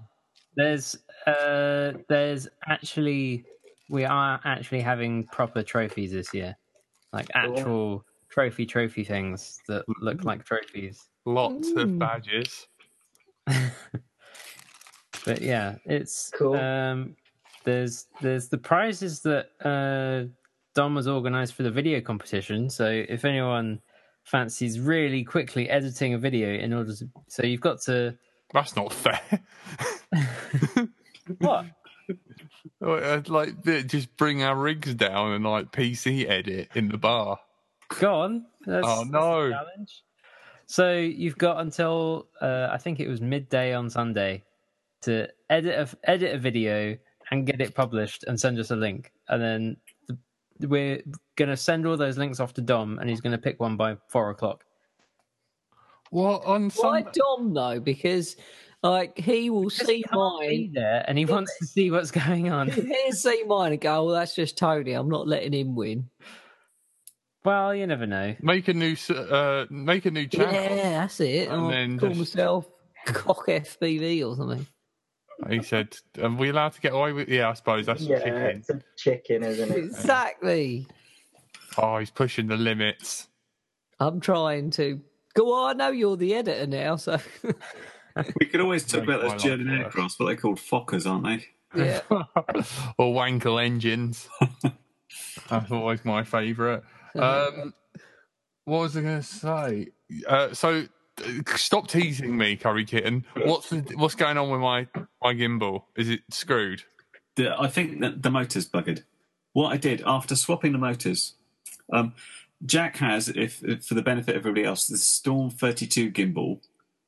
[0.57, 0.97] There's
[1.27, 3.45] uh there's actually
[3.91, 6.57] we are actually having proper trophies this year.
[7.13, 11.05] Like actual trophy trophy things that look like trophies.
[11.27, 11.81] Lots Ooh.
[11.81, 12.67] of badges.
[15.27, 16.55] But yeah, it's Cool.
[16.55, 17.17] um
[17.65, 20.31] there's there's the prizes that uh
[20.77, 22.69] Dom was organized for the video competition.
[22.69, 23.81] So if anyone
[24.25, 28.15] fancies really quickly editing a video in order to so you've got to
[28.53, 29.21] That's not fair.
[31.39, 31.65] what?
[32.85, 37.39] Uh, like just bring our rigs down and like PC edit in the bar.
[37.99, 38.47] Go on.
[38.67, 39.51] That's, Oh, no.
[39.51, 40.03] challenge.
[40.67, 44.45] So you've got until uh, I think it was midday on Sunday
[45.03, 46.99] to edit a edit a video
[47.31, 49.77] and get it published and send us a link, and then
[50.59, 51.03] the, we're
[51.37, 54.31] gonna send all those links off to Dom, and he's gonna pick one by four
[54.31, 54.65] o'clock.
[56.11, 57.11] What on Why Sunday?
[57.15, 57.81] Dom though?
[57.81, 58.37] Because
[58.83, 60.73] like he will Just see can't mine.
[60.75, 62.69] there, and he wants to see what's going on.
[62.71, 64.93] He'll see mine and go, "Well, that's just Tony.
[64.93, 66.09] I'm not letting him win."
[67.45, 68.35] Well, you never know.
[68.41, 70.53] Make a new uh, make a new channel.
[70.53, 71.49] Yeah, that's it.
[71.49, 72.69] And I'll then call just- myself
[73.07, 74.67] Cock FPV or something.
[75.51, 78.35] He said, "Are we allowed to get away with?" Yeah, I suppose that's Yeah, chicken.
[78.37, 79.77] it's a chicken, isn't it?
[79.79, 80.87] Exactly.
[81.79, 83.29] Oh, he's pushing the limits.
[84.01, 85.01] I'm trying to.
[85.35, 87.19] Go on, I know you're the editor now, so
[88.41, 89.95] We could always talk about those German life worse.
[89.95, 91.47] aircrafts, but they're called Fokkers, aren't they?
[91.85, 92.01] yeah.
[92.99, 94.29] or Wankel engines.
[95.51, 96.83] That's always my favourite.
[97.15, 97.73] Um,
[98.65, 99.89] what was I going to say?
[100.29, 100.87] Uh, so,
[101.57, 103.25] stop teasing me, Curry Kitten.
[103.37, 104.87] What's the, what's going on with my
[105.23, 105.85] my gimbal?
[105.97, 106.85] Is it screwed?
[107.37, 109.03] The, I think that the motor's buggered.
[109.53, 111.35] What I did after swapping the motors,
[111.93, 112.15] um,
[112.65, 116.61] Jack has, if, if for the benefit of everybody else, the Storm 32 gimbal,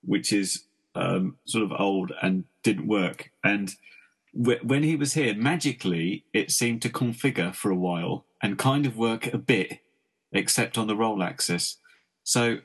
[0.02, 3.30] which is um, sort of old and didn't work.
[3.42, 3.74] And
[4.36, 8.86] w- when he was here, magically it seemed to configure for a while and kind
[8.86, 9.80] of work a bit,
[10.32, 11.78] except on the roll axis.
[12.24, 12.58] So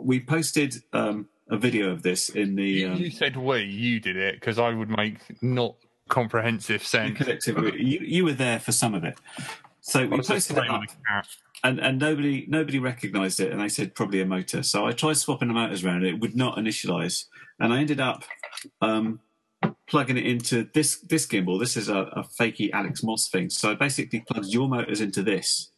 [0.00, 2.64] we posted um, a video of this in the.
[2.64, 5.76] You, Um, you said we, you did it because I would make not
[6.08, 7.18] comprehensive sense.
[7.18, 7.58] collective.
[7.76, 9.18] You, you were there for some of it.
[9.80, 11.28] So we posted it up, with a cat.
[11.64, 14.62] and, and nobody nobody recognised it, and they said probably a motor.
[14.62, 16.04] So I tried swapping the motors around.
[16.04, 17.24] It would not initialise,
[17.58, 18.22] and I ended up
[18.80, 19.20] um,
[19.88, 21.58] plugging it into this this gimbal.
[21.58, 23.50] This is a, a fakey AlexMos thing.
[23.50, 25.72] So I basically plugged your motors into this,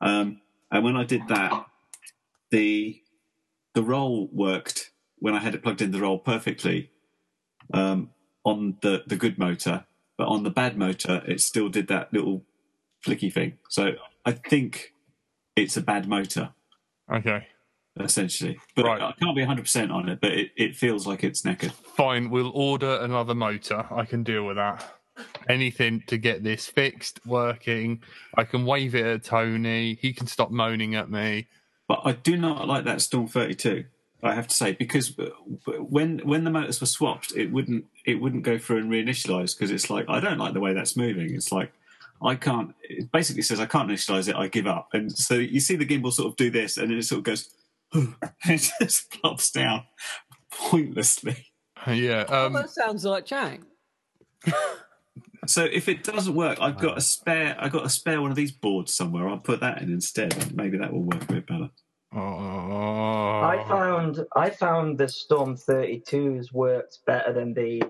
[0.00, 0.40] um,
[0.70, 1.66] and when I did that,
[2.50, 3.02] the
[3.74, 6.90] the roll worked when I had it plugged in the roll perfectly
[7.72, 8.10] um,
[8.44, 9.84] on the the good motor,
[10.18, 12.44] but on the bad motor, it still did that little
[13.04, 13.58] flicky thing.
[13.68, 13.92] So
[14.24, 14.92] I think
[15.56, 16.50] it's a bad motor
[17.12, 17.46] Okay,
[18.00, 19.00] essentially, but Right.
[19.02, 20.20] I can't be 100 percent on it.
[20.20, 21.72] But it, it feels like it's knackered.
[21.72, 22.30] fine.
[22.30, 23.84] We'll order another motor.
[23.90, 24.94] I can deal with that.
[25.48, 28.02] Anything to get this fixed, working.
[28.36, 29.94] I can wave it at Tony.
[30.00, 31.46] He can stop moaning at me.
[31.88, 33.84] But I do not like that Storm 32.
[34.22, 35.26] I have to say because uh,
[35.78, 39.70] when when the motors were swapped, it wouldn't it wouldn't go through and reinitialize because
[39.70, 41.34] it's like I don't like the way that's moving.
[41.34, 41.72] It's like
[42.22, 42.74] I can't.
[42.82, 44.34] It basically says I can't initialize it.
[44.36, 44.88] I give up.
[44.94, 47.24] And so you see the gimbal sort of do this, and then it sort of
[47.24, 47.50] goes.
[47.92, 48.14] and
[48.46, 49.84] it just plops down
[50.50, 51.46] pointlessly.
[51.86, 52.24] Yeah.
[52.30, 53.60] Well, Um, that sounds like Jack.
[55.46, 57.56] So if it doesn't work, I've got a spare.
[57.58, 59.28] I've got a spare one of these boards somewhere.
[59.28, 60.54] I'll put that in instead.
[60.56, 61.70] Maybe that will work a bit better.
[62.14, 63.40] Oh.
[63.42, 67.82] I found I found the Storm 32s worked better than the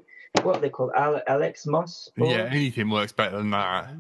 [0.43, 2.09] what are they called Ale- AlexMos.
[2.17, 2.31] board?
[2.31, 3.91] Yeah, anything works better than that.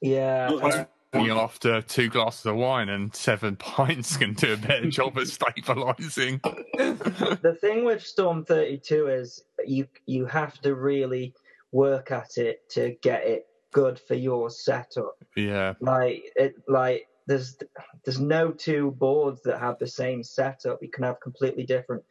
[0.00, 0.50] yeah.
[0.50, 4.88] Well, You know, after two glasses of wine and seven pints can do a better
[4.90, 6.40] job at stabilizing.
[6.74, 11.34] the thing with Storm 32 is you you have to really
[11.72, 15.16] work at it to get it good for your setup.
[15.36, 15.74] Yeah.
[15.80, 17.56] Like it like there's
[18.04, 20.78] there's no two boards that have the same setup.
[20.82, 22.02] You can have completely different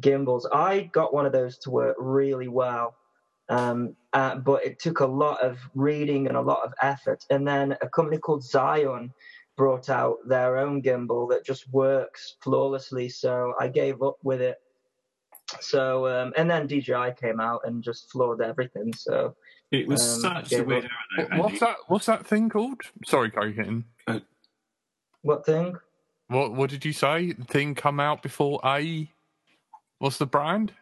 [0.00, 0.46] gimbals.
[0.52, 2.94] I got one of those to work really well.
[3.50, 7.24] Um, uh, but it took a lot of reading and a lot of effort.
[7.30, 9.10] And then a company called Zion
[9.56, 13.08] brought out their own gimbal that just works flawlessly.
[13.08, 14.58] So I gave up with it.
[15.60, 18.92] So um, and then DJI came out and just floored everything.
[18.94, 19.34] So
[19.70, 21.42] It was Um, such a weird but- error, though.
[21.42, 21.76] What's that?
[21.88, 22.80] What's that thing called?
[23.04, 23.84] Sorry, Cocaine.
[25.22, 25.76] what thing?
[26.28, 27.32] What What did you say?
[27.32, 29.10] Thing come out before A?
[29.98, 30.72] What's the brand?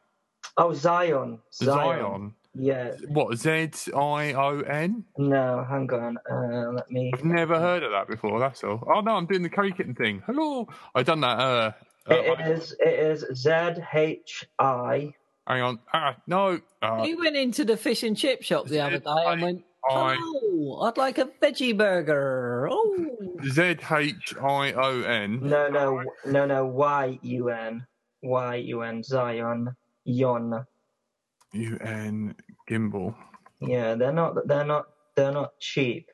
[0.57, 1.41] Oh, Zion.
[1.53, 2.35] Zion.
[2.55, 2.93] Yeah.
[3.09, 5.05] What Z I O N?
[5.19, 6.17] No, hang on.
[6.31, 7.11] Uh, let me.
[7.15, 8.39] I've never heard of that before.
[8.41, 8.83] That's all.
[8.93, 10.23] Oh no, I'm doing the curry kitten thing.
[10.27, 11.39] Hello, I done that.
[11.39, 11.73] Uh,
[12.09, 12.73] uh It is.
[12.81, 13.51] It is Z
[13.93, 15.13] H I.
[15.47, 15.79] hang on.
[15.93, 16.61] Ah, no.
[16.83, 20.17] Uh, He went into the fish and chip shop the other day and went, I
[20.19, 23.17] "Oh, I'd like a veggie burger." Oh,
[23.49, 25.41] Z H I O N.
[25.43, 26.67] No, no, no, no.
[26.67, 27.87] Y U N.
[28.23, 29.03] Y U N.
[29.03, 29.77] Zion.
[30.05, 30.65] Yon.
[31.53, 32.35] U N
[32.69, 33.15] gimbal.
[33.61, 34.47] Yeah, they're not.
[34.47, 34.87] They're not.
[35.15, 36.11] They're not cheap.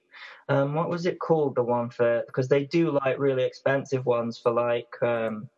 [0.48, 1.54] Um, what was it called?
[1.54, 5.48] The one for because they do like really expensive ones for like um,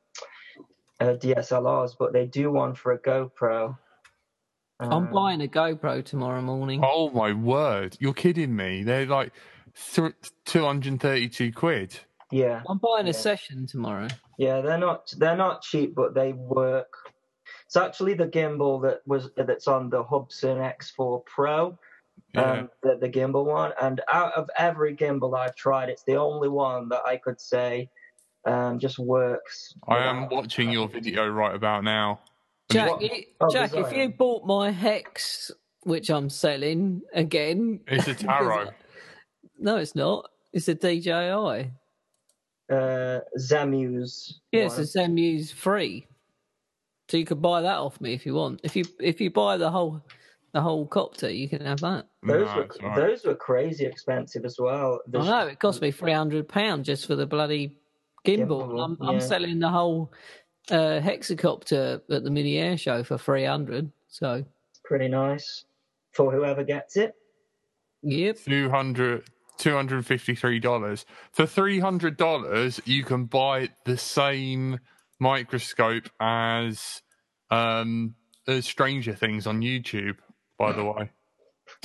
[1.04, 3.76] uh, DSLRs, but they do one for a GoPro.
[4.80, 6.80] I'm Um, buying a GoPro tomorrow morning.
[6.84, 7.96] Oh my word!
[8.00, 8.82] You're kidding me.
[8.82, 9.32] They're like
[9.94, 10.12] th-
[10.46, 11.98] 232 quid.
[12.32, 14.08] Yeah, I'm buying a session tomorrow.
[14.38, 14.60] yeah.
[14.60, 15.12] They're not.
[15.16, 16.92] They're not cheap, but they work.
[17.66, 21.78] It's actually the gimbal that was that's on the Hubsan X4 Pro.
[22.32, 22.42] Yeah.
[22.52, 23.72] um, the, the gimbal one.
[23.80, 27.90] And out of every gimbal I've tried, it's the only one that I could say
[28.46, 29.74] um, just works.
[29.88, 32.20] I am watching your video right about now.
[32.70, 35.50] Jack, you- oh, Jack, if you bought my hex,
[35.82, 38.70] which I'm selling again, It's a tarot.
[39.58, 40.28] no, it's not.
[40.52, 41.70] It's a DJI.
[42.70, 44.34] Uh, Zenmuse.
[44.52, 44.80] Yes, one.
[44.82, 46.06] it's MU's free,
[47.08, 48.60] so you could buy that off me if you want.
[48.64, 50.00] If you if you buy the whole
[50.52, 52.06] the whole copter, you can have that.
[52.22, 52.96] Those, No, were, it's all right.
[52.96, 55.00] those were crazy expensive as well.
[55.08, 57.76] The- I know it cost me three hundred pounds just for the bloody
[58.24, 58.68] gimbal.
[58.68, 60.12] Gimbal, I'm, I'm selling the whole
[60.70, 63.90] uh, hexacopter at the mini air show for three hundred.
[64.08, 64.44] So
[64.84, 65.64] Pretty nice
[66.12, 67.14] for whoever gets it.
[68.02, 69.24] yep, 200
[69.58, 71.04] $253.
[71.32, 74.80] For $300, you can buy the same
[75.20, 77.02] microscope as
[77.50, 78.14] um,
[78.48, 80.16] as Stranger Things on YouTube,
[80.58, 81.10] by the way.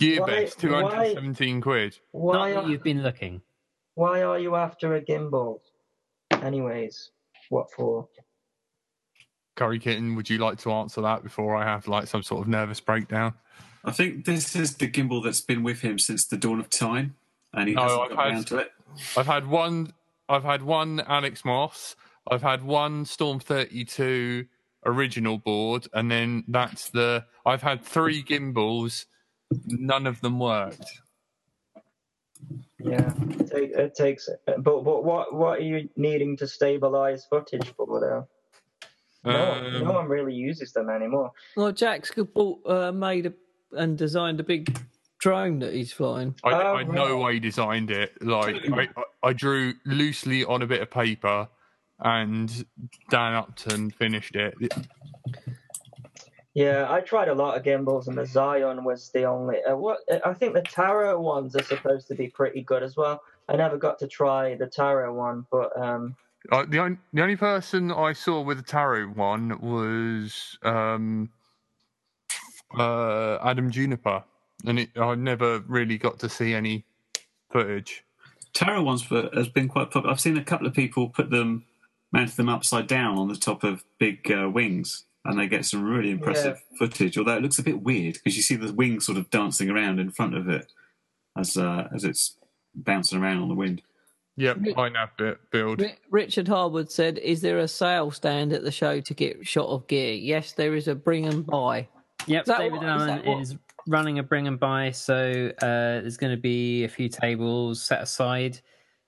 [0.00, 1.98] Gearbest, Why- why- 217 quid.
[2.12, 3.42] Why Not that are, you've been looking.
[3.96, 5.60] Why are you after a gimbal?
[6.30, 7.10] Anyways,
[7.48, 8.08] what for?
[9.56, 12.48] Curry Kitten, would you like to answer that before I have like some sort of
[12.48, 13.32] nervous breakdown?
[13.86, 17.16] I think this is the gimbal that's been with him since the dawn of time,
[17.54, 18.72] and he No, hasn't I've got had- around to it.
[19.16, 19.92] I've had one.
[20.28, 21.94] I've had one AlexMos.
[22.30, 24.46] I've had one Storm Thirty Two
[24.84, 27.24] original board, and then that's the.
[27.46, 29.06] I've had three gimbals.
[29.66, 31.00] None of them worked.
[32.78, 34.28] Yeah, it, take, it takes.
[34.46, 38.28] But but what what are you needing to stabilize footage for though?
[39.24, 41.32] No, Um, no one really uses them anymore.
[41.56, 43.32] well, Jack's good bought uh, made a,
[43.72, 44.78] and designed a big
[45.18, 46.34] drone that he's flying.
[46.44, 48.12] I, Oh, I know I designed it.
[48.22, 48.88] Like I,
[49.22, 51.48] I drew loosely on a bit of paper,
[51.98, 52.64] and
[53.10, 54.54] Dan Upton finished it.
[56.56, 59.62] Yeah, I tried a lot of gimbals, and the Zion was the only.
[59.62, 63.20] Uh, what I think the Tarot ones are supposed to be pretty good as well.
[63.46, 66.16] I never got to try the Tarot one, but um,
[66.50, 71.30] Uh, the only the only person I saw with the tarot one was um,
[72.78, 74.24] uh, Adam Juniper,
[74.64, 76.84] and it, I never really got to see any
[77.50, 78.04] footage.
[78.54, 80.10] Tarot ones were, has been quite popular.
[80.10, 81.64] I've seen a couple of people put them,
[82.12, 85.84] mount them upside down on the top of big uh, wings, and they get some
[85.84, 87.16] really impressive footage.
[87.18, 89.98] Although it looks a bit weird because you see the wings sort of dancing around
[90.00, 90.70] in front of it
[91.36, 92.36] as uh, as it's
[92.74, 93.82] bouncing around on the wind.
[94.38, 95.82] Yep, I nav bit build.
[96.10, 99.86] Richard Harwood said, "Is there a sale stand at the show to get shot of
[99.86, 101.88] gear?" Yes, there is a bring and buy.
[102.26, 105.66] Yep, Is David Allen is, what- is running a bring and buy, so uh,
[106.02, 108.60] there's going to be a few tables set aside.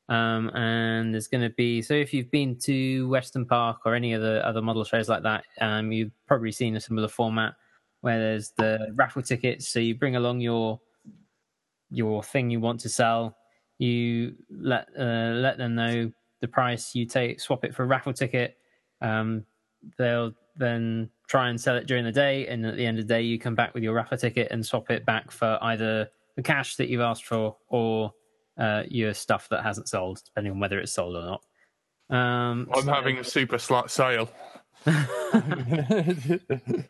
[0.09, 4.15] Um, and there's going to be so if you've been to Weston Park or any
[4.15, 7.55] other other model shows like that, um, you've probably seen a similar format
[8.01, 9.69] where there's the raffle tickets.
[9.69, 10.81] So you bring along your
[11.91, 13.37] your thing you want to sell.
[13.79, 16.95] You let uh, let them know the price.
[16.95, 18.57] You take swap it for a raffle ticket.
[19.03, 19.45] Um,
[19.99, 23.15] they'll then try and sell it during the day, and at the end of the
[23.15, 26.43] day, you come back with your raffle ticket and swap it back for either the
[26.43, 28.13] cash that you've asked for or
[28.59, 31.45] uh, your stuff that hasn't sold, depending on whether it's sold or not.
[32.17, 34.31] Um, I'm so- having a super slut sale.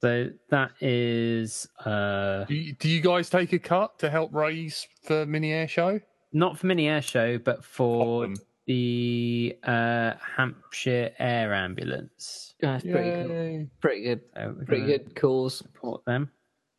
[0.00, 4.88] So that is uh, do, you, do you guys take a cut to help raise
[5.02, 6.00] for mini air show?
[6.32, 8.36] not for mini air show, but for Awesome.
[8.66, 12.54] the uh, Hampshire Air Ambulance.
[12.60, 13.36] That's pretty cool.
[13.36, 13.66] Yay.
[13.82, 14.20] Pretty good.
[14.34, 15.56] So Pretty good cause.
[15.58, 16.30] Support them.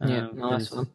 [0.03, 0.89] Yeah, Um, nice one.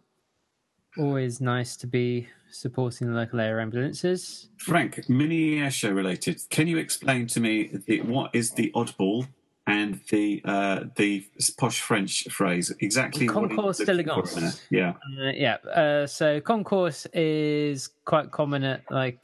[0.99, 4.49] Always nice to be supporting the local air ambulances.
[4.59, 6.41] Frank, mini air show related.
[6.51, 9.27] Can you explain to me the, what is the oddball
[9.67, 11.27] and the uh, the
[11.59, 13.27] posh French phrase exactly?
[13.27, 14.61] what Concours he's looking d'élégance.
[14.71, 14.95] Yeah.
[15.19, 15.55] Uh, yeah.
[15.55, 19.19] Uh, so concourse is quite common at like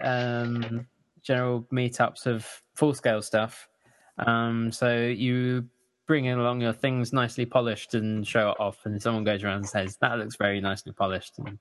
[0.00, 0.86] um,
[1.22, 3.68] general meetups of full scale stuff.
[4.18, 5.68] Um, so you
[6.06, 9.68] bring along your things nicely polished and show it off, and someone goes around and
[9.68, 11.58] says, "That looks very nicely polished," and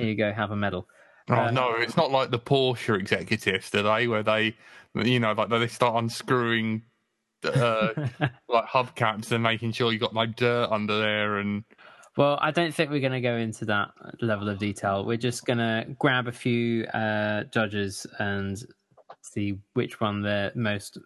[0.00, 0.88] here you go, have a medal.
[1.28, 4.08] Oh Uh, no, it's not like the Porsche executives, do they?
[4.08, 4.56] Where they,
[4.94, 6.82] you know, like they start unscrewing
[7.44, 7.88] uh,
[8.48, 11.64] like hubcaps and making sure you got no dirt under there, and
[12.16, 15.04] Well, I don't think we're going to go into that level of detail.
[15.04, 18.60] We're just going to grab a few uh, judges and
[19.22, 20.98] see which one they're most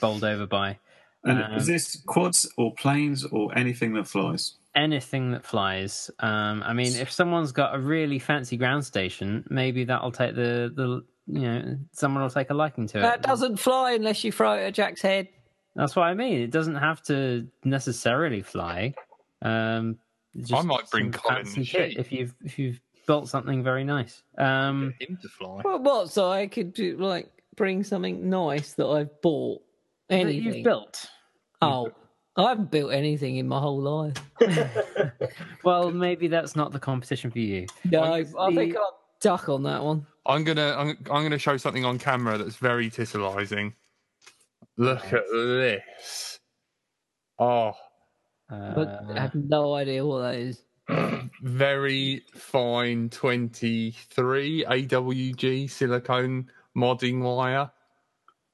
[0.00, 0.78] bowled over by.
[1.24, 4.54] And Um, is this quads or planes or anything that flies?
[4.76, 6.10] Anything that flies.
[6.20, 10.70] Um, I mean, if someone's got a really fancy ground station, maybe that'll take the,
[10.74, 13.02] the you know, someone will take a liking to it.
[13.02, 15.28] That doesn't fly unless you throw it at Jack's head.
[15.74, 16.40] That's what I mean.
[16.42, 18.94] It doesn't have to necessarily fly.
[19.42, 19.98] Um,
[20.38, 21.98] just might bring some Colin fancy the kit sheep.
[21.98, 24.22] if you've if you've built something very nice.
[24.38, 25.62] Um, him to fly.
[25.64, 26.10] Well, what?
[26.10, 29.62] So I could do, like bring something nice that I've bought.
[30.08, 30.42] that Anything.
[30.42, 31.06] you've built.
[31.62, 31.90] Oh,
[32.38, 34.16] I haven't built anything in my whole life.
[35.64, 37.66] Well, maybe that's not the competition for you.
[37.90, 40.06] No, Well, I the- think I'll duck on that one.
[40.24, 43.72] I'm gonna I'm, I'm gonna show something on camera that's very titillizing.
[44.76, 46.38] Look at this.
[47.38, 47.72] Oh,
[48.48, 50.62] But I have no idea what that is.
[51.42, 57.70] very fine 23 AWG silicone modding wire.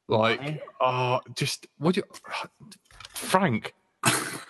[0.09, 0.61] Like, Why?
[0.81, 2.05] oh, just would you,
[3.23, 3.75] Frank?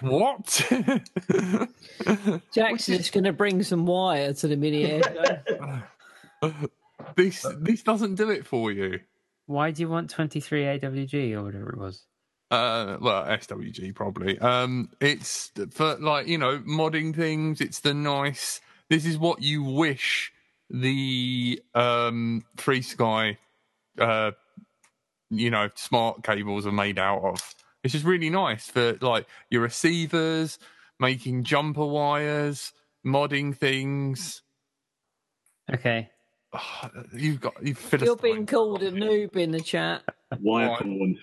[0.00, 0.66] what?
[2.52, 5.84] Jack's just going to bring some wire to the mini air
[7.16, 9.00] this this doesn't do it for you.
[9.46, 12.04] why do you want 23 AWG or whatever it was?
[12.50, 14.38] Uh, well, SWG probably.
[14.38, 17.60] Um, it's for like you know modding things.
[17.60, 18.60] It's the nice.
[18.90, 20.32] This is what you wish
[20.68, 23.38] the um FrSky,
[23.98, 24.32] uh,
[25.30, 27.54] you know, smart cables are made out of.
[27.82, 30.58] It's just really nice for like your receivers,
[31.00, 32.72] making jumper wires,
[33.04, 34.42] modding things.
[35.72, 36.10] Okay.
[36.52, 40.02] Oh, you've got you've You're being called a noob in the chat.
[40.40, 40.78] Wire Right.
[40.78, 41.18] corn.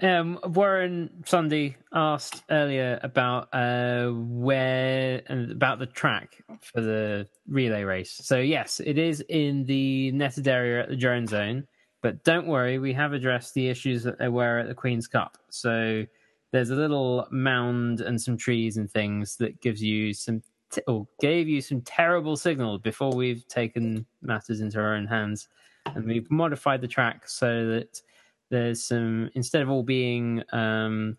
[0.00, 7.84] Um, Warren Sunday asked earlier about uh, where and about the track for the relay
[7.84, 8.18] race.
[8.22, 11.68] So yes, it is in the netted area at the drone zone,
[12.02, 15.38] but don't worry, we have addressed the issues that there were at the Queen's Cup.
[15.48, 16.04] So
[16.50, 21.06] there's a little mound and some trees and things that gives you some t- or
[21.20, 25.48] gave you some terrible signal before we've taken matters into our own hands,
[25.86, 28.02] and we've modified the track so that
[28.50, 31.16] there's some instead of all being um,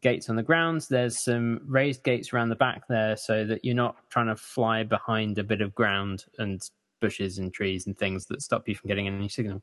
[0.00, 3.74] gates on the ground, there's some raised gates around the back there, so that you're
[3.74, 8.26] not trying to fly behind a bit of ground and bushes and trees and things
[8.26, 9.62] that stop you from getting any signal.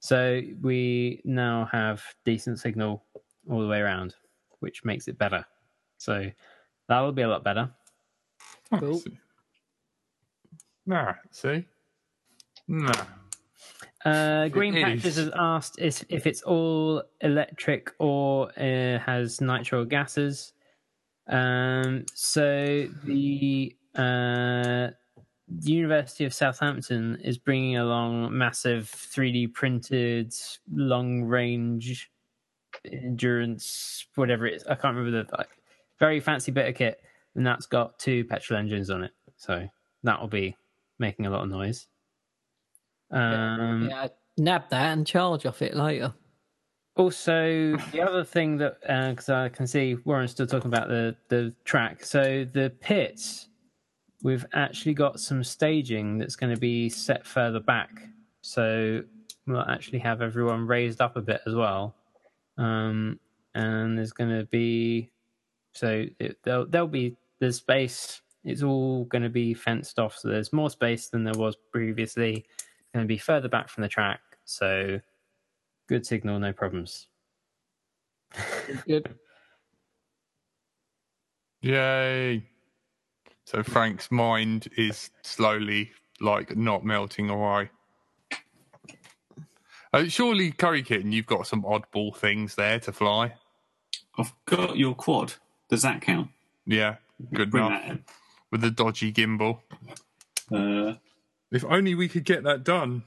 [0.00, 3.04] So we now have decent signal
[3.48, 4.14] all the way around,
[4.60, 5.44] which makes it better.
[5.98, 6.30] So
[6.88, 7.70] that'll be a lot better.
[8.78, 9.02] Cool.
[10.86, 11.64] Nah, see,
[12.66, 12.92] nah.
[14.04, 15.24] Uh, Green It Patches is.
[15.26, 20.54] has asked if, if it's all electric or uh, has nitro gases.
[21.28, 24.88] Um, so the uh,
[25.50, 30.32] the University of Southampton is bringing along massive 3D printed
[30.72, 32.10] long range
[32.84, 34.64] endurance, whatever it is.
[34.64, 35.48] I can't remember the like,
[35.98, 37.00] very fancy bit of kit,
[37.34, 39.12] and that's got two petrol engines on it.
[39.36, 39.68] So
[40.04, 40.56] that will be
[40.98, 41.86] making a lot of noise.
[43.10, 46.14] Um, yeah, nab that and charge off it later.
[46.96, 51.54] Also, the other thing that because I can see Warren's still talking about the the
[51.64, 52.04] track.
[52.04, 53.48] So the pits,
[54.22, 57.90] we've actually got some staging that's going to be set further back.
[58.42, 59.02] So
[59.46, 61.94] we'll actually have everyone raised up a bit as well.
[62.58, 63.18] Um,
[63.54, 65.10] and there's going to be
[65.72, 68.20] so it, there'll, there'll be the space.
[68.44, 72.46] It's all going to be fenced off, so there's more space than there was previously.
[72.94, 74.98] Going to be further back from the track, so
[75.88, 77.06] good signal, no problems.
[78.86, 79.14] Good.
[81.62, 82.49] Yay!
[83.50, 85.90] So Frank's mind is slowly
[86.20, 87.68] like not melting away.
[89.92, 93.32] Uh, surely, Curry Kitten, you've got some oddball things there to fly.
[94.16, 95.34] I've got your quad.
[95.68, 96.28] Does that count?
[96.64, 96.96] Yeah,
[97.34, 97.82] good Bring enough.
[97.82, 98.04] that in.
[98.52, 99.58] With the dodgy gimbal.
[100.54, 100.94] Uh,
[101.50, 103.02] If only we could get that done.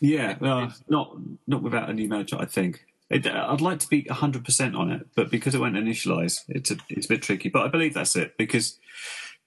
[0.00, 1.14] yeah, uh, not
[1.46, 2.36] not without a new motor.
[2.38, 5.76] I think it, I'd like to be hundred percent on it, but because it won't
[5.76, 7.50] initialize, it's a it's a bit tricky.
[7.50, 8.78] But I believe that's it because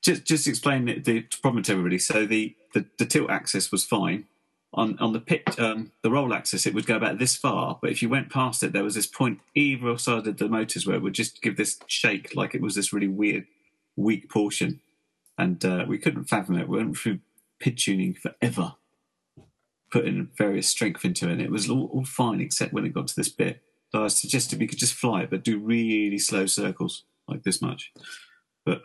[0.01, 1.97] just just explain the, the problem to everybody.
[1.97, 4.25] So the, the the tilt axis was fine.
[4.73, 7.91] On on the pit um, the roll axis, it would go about this far, but
[7.91, 10.97] if you went past it, there was this point either side of the motors where
[10.97, 13.45] it would just give this shake, like it was this really weird,
[13.95, 14.81] weak portion,
[15.37, 16.67] and uh, we couldn't fathom it.
[16.67, 17.19] We went through
[17.59, 18.75] pit tuning forever,
[19.95, 23.07] putting various strength into it, and it was all, all fine except when it got
[23.07, 23.61] to this bit.
[23.93, 27.61] So I suggested we could just fly it, but do really slow circles like this
[27.61, 27.93] much.
[28.65, 28.81] But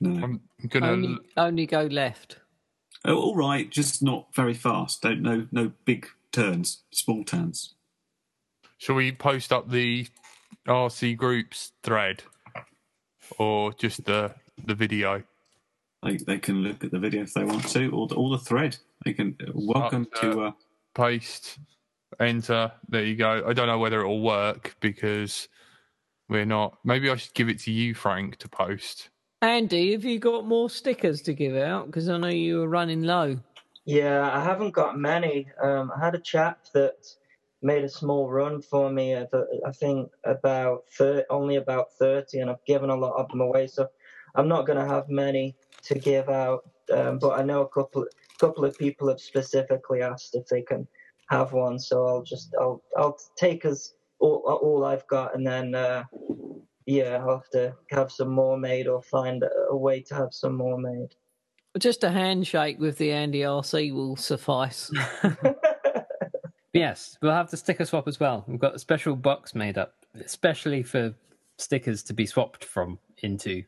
[0.00, 0.88] no, I'm gonna.
[0.88, 2.38] Only, only go left.
[3.04, 5.02] oh, all right, just not very fast.
[5.02, 7.74] Don't no no big turns, small turns.
[8.78, 10.06] Shall we post up the
[10.66, 12.22] RC groups thread,
[13.36, 14.34] or just the
[14.64, 15.24] the video?
[16.02, 18.38] They they can look at the video if they want to, or the, or the
[18.38, 18.76] thread.
[19.04, 20.40] They can welcome Up, to.
[20.42, 20.52] Uh,
[20.94, 21.58] Paste,
[22.20, 22.70] enter.
[22.88, 23.44] There you go.
[23.46, 25.48] I don't know whether it will work because
[26.28, 26.76] we're not.
[26.84, 29.08] Maybe I should give it to you, Frank, to post.
[29.40, 31.86] Andy, have you got more stickers to give out?
[31.86, 33.38] Because I know you were running low.
[33.84, 35.48] Yeah, I haven't got many.
[35.62, 36.96] Um, I had a chap that
[37.62, 39.14] made a small run for me.
[39.14, 43.28] Of, uh, I think about 30, only about thirty, and I've given a lot of
[43.30, 43.66] them away.
[43.66, 43.88] So
[44.34, 45.54] I'm not going to have many
[45.84, 46.68] to give out.
[46.92, 48.06] Um, but I know a couple
[48.40, 50.86] couple of people have specifically asked if they can
[51.30, 51.78] have one.
[51.78, 56.04] So I'll just I'll I'll take as all all I've got, and then uh,
[56.86, 60.32] yeah, I'll have to have some more made or find a, a way to have
[60.32, 61.14] some more made.
[61.78, 64.90] Just a handshake with the Andy RC will suffice.
[66.72, 68.44] Yes, we'll have the sticker swap as well.
[68.46, 71.14] We've got a special box made up, especially for
[71.58, 73.64] stickers to be swapped from into.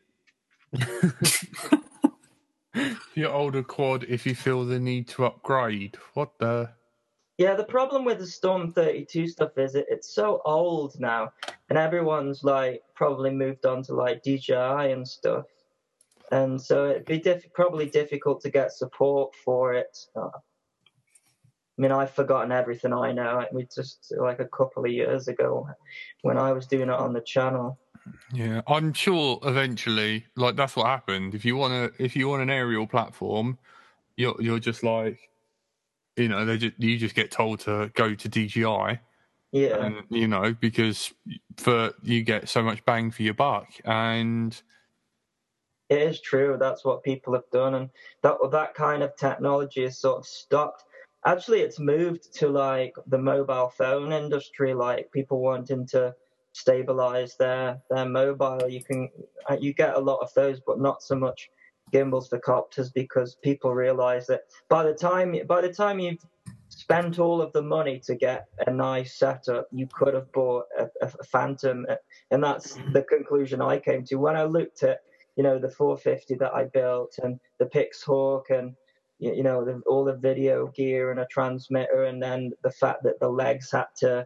[3.15, 5.97] Your older quad, if you feel the need to upgrade.
[6.13, 6.69] What the?
[7.37, 11.31] Yeah, the problem with the STorM32 stuff is it, it's so old now,
[11.69, 15.45] and everyone's like probably moved on to like DJI and stuff,
[16.31, 19.97] and so it'd be diff- probably difficult to get support for it.
[20.15, 20.29] Uh,
[21.77, 23.45] I mean, I've forgotten everything I know.
[23.51, 25.67] We just like a couple of years ago
[26.21, 27.77] when I was doing it on the channel.
[28.33, 31.35] Yeah, I'm sure eventually, like that's what happened.
[31.35, 33.57] If you want to, if you want an aerial platform,
[34.17, 35.19] you're you're just like,
[36.17, 38.99] you know, they just you just get told to go to DJI,
[39.51, 41.13] Yeah, and you know because
[41.57, 44.61] for you get so much bang for your buck, and
[45.89, 46.57] It is true.
[46.59, 47.89] That's what people have done, and
[48.23, 50.83] that that kind of technology is sort of stopped.
[51.25, 56.15] Actually, it's moved to like the mobile phone industry, like people wanting to
[56.55, 58.69] stabilize their their mobile.
[58.69, 59.09] You can
[59.49, 61.49] uh, you get a lot of those, but not so much
[61.91, 66.25] gimbals for copters because people realize that by the time by the time you've
[66.69, 70.87] spent all of the money to get a nice setup, you could have bought a,
[71.01, 71.85] a Phantom,
[72.31, 74.15] and that's the conclusion I came to.
[74.15, 75.01] When I looked at
[75.35, 78.75] you know the 450 that I built and the Pixhawk and
[79.19, 83.03] you you know the, all the video gear and a transmitter, and then the fact
[83.03, 84.25] that the legs had to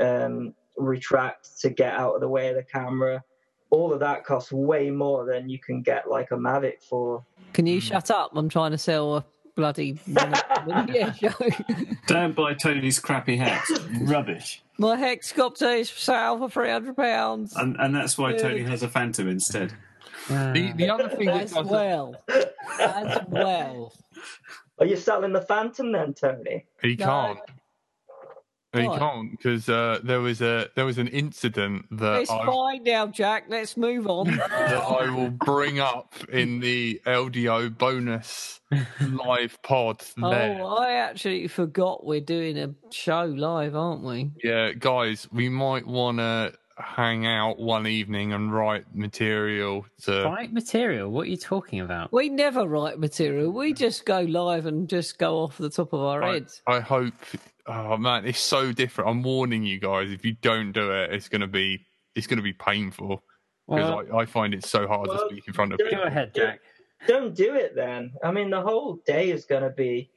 [0.00, 3.22] um, retract to get out of the way of the camera.
[3.70, 7.24] All of that costs way more than you can get like a Mavic for.
[7.52, 7.80] Can you hmm.
[7.80, 8.32] shut up?
[8.34, 11.32] I'm trying to sell a bloody yeah show.
[12.06, 13.64] Don't buy Tony's crappy hat.
[14.02, 14.62] Rubbish.
[14.78, 17.54] My hexcopter is for sale for three hundred pounds.
[17.56, 19.72] And and that's why Tony has a Phantom instead.
[20.28, 22.16] the the other thing that As doesn't, well,
[22.80, 23.92] as well.
[24.78, 26.66] Are you selling the Phantom then, Tony?
[26.82, 27.04] he No.
[27.06, 27.38] can't.
[28.74, 32.46] No, you can't because uh, there was a there was an incident that It's I,
[32.46, 33.44] fine now, Jack.
[33.48, 34.36] Let's move on.
[34.36, 38.60] that I will bring up in the LDO bonus
[39.00, 40.58] live pod there.
[40.62, 44.30] oh, I actually forgot we're doing a show live, aren't we?
[44.42, 50.24] Yeah, guys, we might want to hang out one evening and write material to.
[50.24, 51.10] Right material?
[51.10, 52.12] What are you talking about?
[52.12, 53.50] We never write material.
[53.50, 56.62] We just go live and just go off the top of our I, heads.
[56.66, 57.14] I hope.
[57.66, 59.10] Oh man, it's so different.
[59.10, 60.10] I'm warning you guys.
[60.10, 63.22] If you don't do it, it's gonna be it's gonna be painful
[63.68, 66.00] because Well, I, I find it so hard to speak in front of go people.
[66.00, 66.60] go ahead, Jack.
[67.06, 68.12] Don't do it then.
[68.22, 70.10] I mean, the whole day is going to be,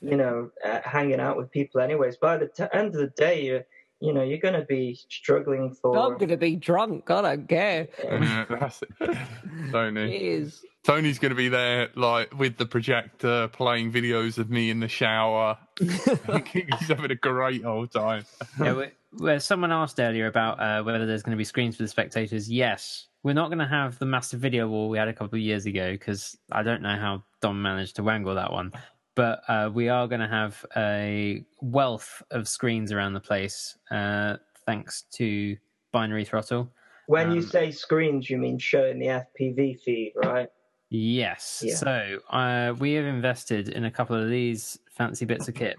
[0.00, 2.16] you know, uh, hanging out with people anyways.
[2.16, 3.62] By the t- end of the day, you
[4.00, 5.96] you know, you're going to be struggling for.
[5.98, 7.10] I'm going to be drunk.
[7.10, 7.88] I don't care.
[8.02, 8.88] Yeah, that's it.
[9.00, 9.18] It
[9.72, 10.16] Tony.
[10.16, 10.62] is.
[10.84, 14.88] Tony's going to be there, like with the projector, playing videos of me in the
[14.88, 15.58] shower.
[15.80, 18.24] He's having a great old time.
[18.60, 18.86] yeah,
[19.18, 22.50] where someone asked earlier about uh, whether there's going to be screens for the spectators.
[22.50, 25.42] Yes, we're not going to have the massive video wall we had a couple of
[25.42, 28.72] years ago because I don't know how Dom managed to wangle that one.
[29.16, 34.36] But uh, we are going to have a wealth of screens around the place, uh,
[34.66, 35.56] thanks to
[35.90, 36.70] Binary Throttle.
[37.06, 40.48] when you um, say screens, you mean showing the FPV feed, right?
[40.90, 41.62] Yes.
[41.64, 41.76] Yeah.
[41.76, 45.76] So uh, we have invested in a couple of these fancy bits of kit.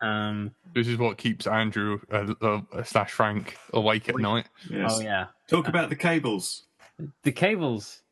[0.00, 4.48] Um, This is what keeps Andrew uh, uh, slash Frank awake at night.
[4.68, 4.90] Yes.
[4.94, 6.64] Oh yeah, Talk about the cables.
[7.22, 8.02] the cables.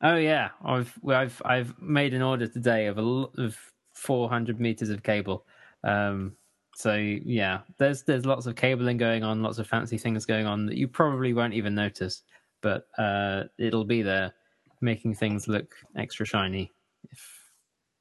[0.00, 3.56] Oh yeah, I've I've I've made an order today of a lot of
[3.94, 5.44] 400 meters of cable.
[5.82, 6.36] Um,
[6.74, 10.66] so yeah, there's there's lots of cabling going on, lots of fancy things going on
[10.66, 12.22] that you probably won't even notice,
[12.60, 14.32] but uh, it'll be there,
[14.80, 16.72] making things look extra shiny.
[17.10, 17.50] If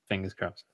[0.08, 0.66] fingers crossed.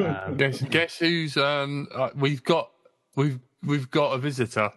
[0.00, 2.70] Um, Guess guess who's um uh, we've got
[3.14, 4.70] we've we've got a visitor.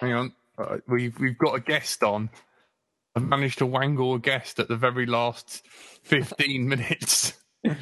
[0.00, 2.30] Hang on, uh, we've we've got a guest on.
[3.28, 5.66] Managed to wangle a guest at the very last
[6.02, 7.34] fifteen minutes.
[7.64, 7.76] For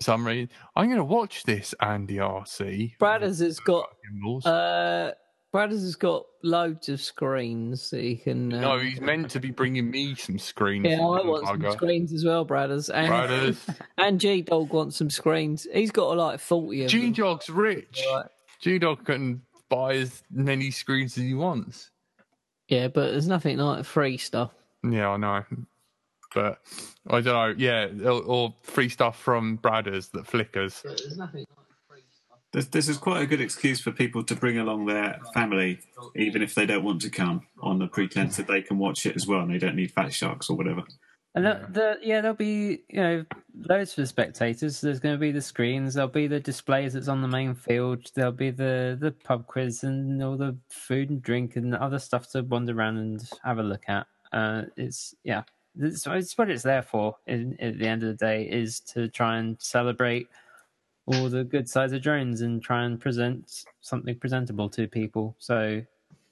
[0.00, 2.98] some reason, I'm going to watch this Andy RC.
[2.98, 3.88] Bradders has got
[4.44, 5.12] uh
[5.54, 8.52] Bradders has got loads of screens that he can.
[8.52, 10.86] Uh, no, he's meant to be bringing me some screens.
[10.86, 12.90] yeah, I want some screens as well, Bradders.
[12.92, 13.66] And Brothers,
[13.98, 15.66] and G Dog wants some screens.
[15.72, 17.10] He's got like forty of G.
[17.10, 18.02] Dog's rich.
[18.12, 18.26] Right.
[18.60, 21.90] G Dog can buy as many screens as he wants.
[22.68, 24.52] Yeah, but there's nothing like free stuff.
[24.82, 25.44] Yeah, I know.
[26.34, 26.60] But
[27.08, 27.54] I don't know.
[27.56, 30.82] Yeah, or, or free stuff from Bradders that flickers.
[30.82, 32.38] There's nothing like free stuff.
[32.52, 35.78] This, this is quite a good excuse for people to bring along their family,
[36.14, 39.16] even if they don't want to come, on the pretense that they can watch it
[39.16, 40.82] as well and they don't need fat sharks or whatever.
[41.36, 43.24] And the, the, yeah, there'll be you know
[43.68, 44.80] loads for the spectators.
[44.80, 45.94] There's going to be the screens.
[45.94, 48.10] There'll be the displays that's on the main field.
[48.14, 52.30] There'll be the the pub quiz and all the food and drink and other stuff
[52.32, 54.06] to wander around and have a look at.
[54.32, 55.42] Uh, it's yeah,
[55.78, 57.16] it's, it's what it's there for.
[57.26, 60.28] In, at the end of the day, is to try and celebrate
[61.06, 65.36] all the good sides of drones and try and present something presentable to people.
[65.38, 65.82] So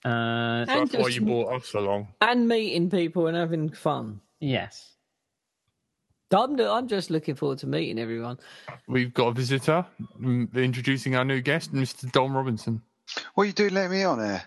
[0.04, 2.08] uh, And That's why you brought us along.
[2.20, 4.20] And meeting people and having fun.
[4.40, 4.90] yes.
[6.32, 8.38] I'm, I'm just looking forward to meeting everyone.
[8.88, 9.84] We've got a visitor
[10.20, 12.10] mm, introducing our new guest, Mr.
[12.12, 12.82] Dom Robinson.
[13.34, 14.42] What are you doing letting me on here?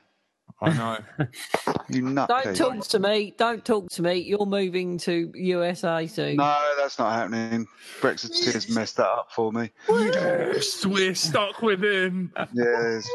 [0.62, 0.98] I know.
[1.90, 2.58] You Don't nutcase.
[2.58, 3.34] talk to me.
[3.38, 4.16] Don't talk to me.
[4.16, 6.36] You're moving to USA soon.
[6.36, 7.66] No, that's not happening.
[8.02, 9.70] Brexit has messed that up for me.
[9.88, 12.34] yes, we're stuck with him.
[12.54, 13.08] Yes.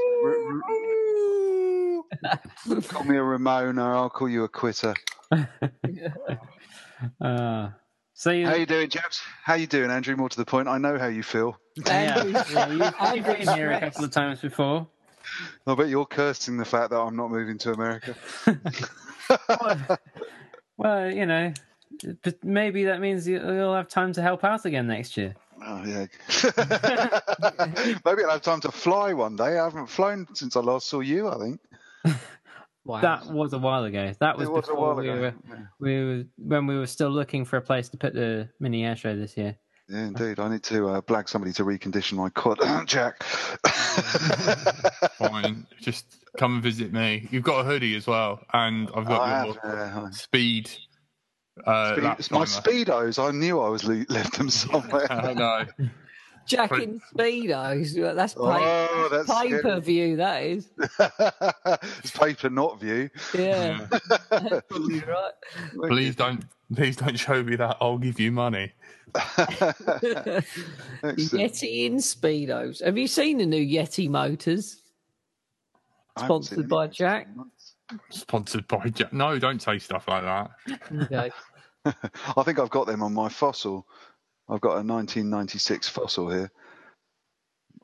[2.88, 3.94] Call me a Remoaner.
[3.94, 4.94] I'll call you a quitter.
[7.20, 7.68] Uh,
[8.14, 9.22] so you, How you doing, chaps?
[9.42, 10.14] How you doing, Andrew?
[10.16, 11.58] More to the point, I know how you feel.
[11.86, 14.86] Yeah, yeah you, you've been here a couple of times before.
[15.66, 18.14] I bet you're cursing the fact that I'm not moving to America.
[20.78, 21.52] Well, you know,
[22.22, 25.34] but maybe that means you- you'll have time to help out again next year.
[25.64, 26.06] Oh yeah.
[28.04, 29.58] Maybe I'll have time to fly one day.
[29.58, 31.28] I haven't flown since I last saw you.
[31.28, 31.60] I think
[32.84, 33.00] Wow.
[33.00, 34.12] That was a while ago.
[34.18, 35.20] That was, it was a before while we ago.
[35.20, 35.34] were
[35.78, 38.96] we were when we were still looking for a place to put the mini air
[38.96, 39.56] show this year.
[39.88, 40.40] Yeah, indeed.
[40.40, 42.58] I need to uh, blag somebody to recondition my quad,
[42.88, 43.22] Jack.
[45.18, 45.66] Fine.
[45.80, 47.28] Just come and visit me.
[47.30, 50.10] You've got a hoodie as well, and I've got your yeah.
[50.10, 50.70] speed.
[51.66, 53.22] Uh, Speed- it's my speedos.
[53.22, 55.10] I knew I was le- left them somewhere.
[55.12, 55.66] I know.
[56.46, 58.14] Jack in Speedos.
[58.14, 60.16] That's oh, pay, oh, that's pay per view.
[60.16, 60.68] that is.
[61.98, 63.10] it's paper, not view.
[63.34, 63.86] Yeah.
[64.72, 65.32] Right.
[65.88, 67.76] Please don't Please don't show me that.
[67.80, 68.72] I'll give you money.
[69.14, 70.46] Excellent.
[71.02, 72.82] Yeti in speedos.
[72.84, 74.80] Have you seen the new Yeti motors?
[76.16, 76.86] I haven't seen Sponsored by.
[76.86, 77.28] Jack.
[78.10, 79.12] Sponsored by Jack.
[79.12, 80.50] No, don't say stuff like that.
[81.02, 81.30] Okay.
[81.84, 83.86] I think I've got them on my fossil.
[84.52, 86.50] I've got a 1996 fossil here.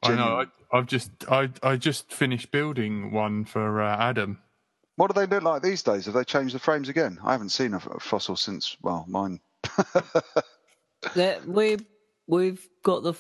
[0.02, 0.42] I know.
[0.72, 4.38] I, I've just I I just finished building one for uh, Adam.
[4.96, 6.04] What do they look like these days?
[6.06, 7.18] Have they changed the frames again?
[7.24, 9.40] I haven't seen a, a fossil since well, mine.
[11.14, 11.78] There- we
[12.26, 13.10] we've got the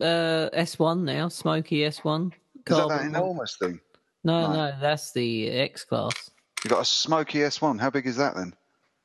[0.00, 2.02] uh, S1 now, Smoky S1.
[2.02, 2.32] Carbon.
[2.32, 3.06] Is that that Carbon.
[3.06, 3.80] enormous thing?
[4.24, 4.54] No, Right.
[4.56, 6.30] no, that's the X class.
[6.62, 7.80] You've got a smoky S1.
[7.80, 8.54] How big is that then?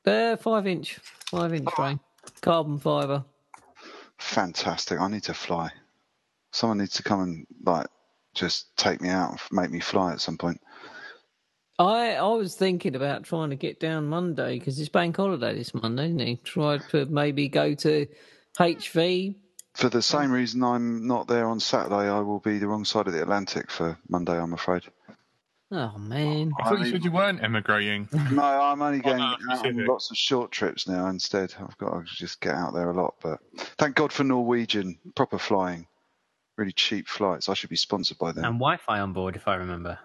[0.04, 0.98] Uh, five inch,
[1.30, 2.00] five inch frame,
[2.42, 3.24] carbon fiber.
[4.18, 5.00] Fantastic.
[5.00, 5.70] I need to fly.
[6.52, 7.86] Someone needs to come and like
[8.34, 10.60] just take me out, and make me fly at some point.
[11.78, 15.74] I I was thinking about trying to get down Monday because it's bank holiday this
[15.74, 16.44] Monday, isn't it?
[16.44, 18.06] Try to maybe go to
[18.58, 19.34] HV.
[19.74, 23.08] For the same reason I'm not there on Saturday, I will be the wrong side
[23.08, 24.84] of the Atlantic for Monday, I'm afraid.
[25.72, 28.08] Oh man, I thought you said you weren't emigrating.
[28.30, 31.54] No, I'm only oh, going no, out on lots of short trips now instead.
[31.58, 33.14] I've got to just get out there a lot.
[33.20, 33.40] But
[33.76, 35.88] thank God for Norwegian, proper flying,
[36.56, 37.48] really cheap flights.
[37.48, 38.44] I should be sponsored by them.
[38.44, 39.98] And Wi-Fi on board, if I remember.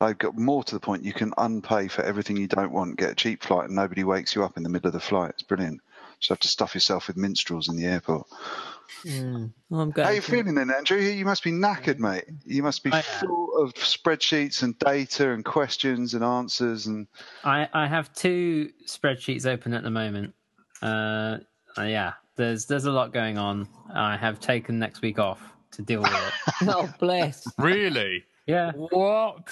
[0.00, 1.04] I've got more to the point.
[1.04, 4.34] You can unpay for everything you don't want, get a cheap flight, and nobody wakes
[4.34, 5.30] you up in the middle of the flight.
[5.30, 5.80] It's brilliant.
[6.18, 8.26] Just have to stuff yourself with minstrels in the airport.
[9.04, 10.04] Mm, I'm going.
[10.04, 10.98] How are you to- feeling then, Andrew?
[10.98, 12.24] You must be knackered, mate.
[12.44, 13.02] You must be I am.
[13.26, 17.06] full of spreadsheets and data and questions and answers and
[17.44, 20.34] I, I have two spreadsheets open at the moment.
[20.82, 21.38] Uh,
[21.78, 23.68] uh, yeah, there's there's a lot going on.
[23.94, 25.40] I have taken next week off
[25.72, 26.32] to deal with it.
[26.68, 28.24] Oh bless, Really?
[28.46, 29.48] yeah, What?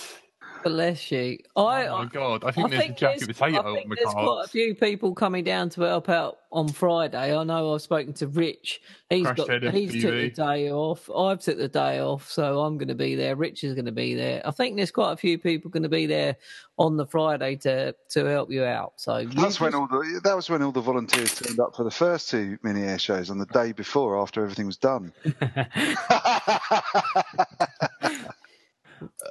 [0.63, 1.39] Bless you.
[1.57, 2.45] I, Oh my god!
[2.45, 4.43] I I think there's a think jacket there's, potato I on think the there's quite
[4.45, 7.37] a few people coming down to help out on Friday.
[7.37, 8.81] I know I've spoken to Rich.
[9.11, 10.29] He's Crash got he's took the eh?
[10.31, 11.11] day off.
[11.11, 13.37] I've took the day off, so I'm going to be there.
[13.37, 14.43] Rich is going to be there.
[14.45, 16.37] I think there's quite a few people going to be there
[16.79, 18.95] on the Friday to to help you out.
[18.97, 21.85] So you That's when all the that was when all the volunteers turned up for
[21.85, 25.13] the first two mini air shows on the day before after everything was done.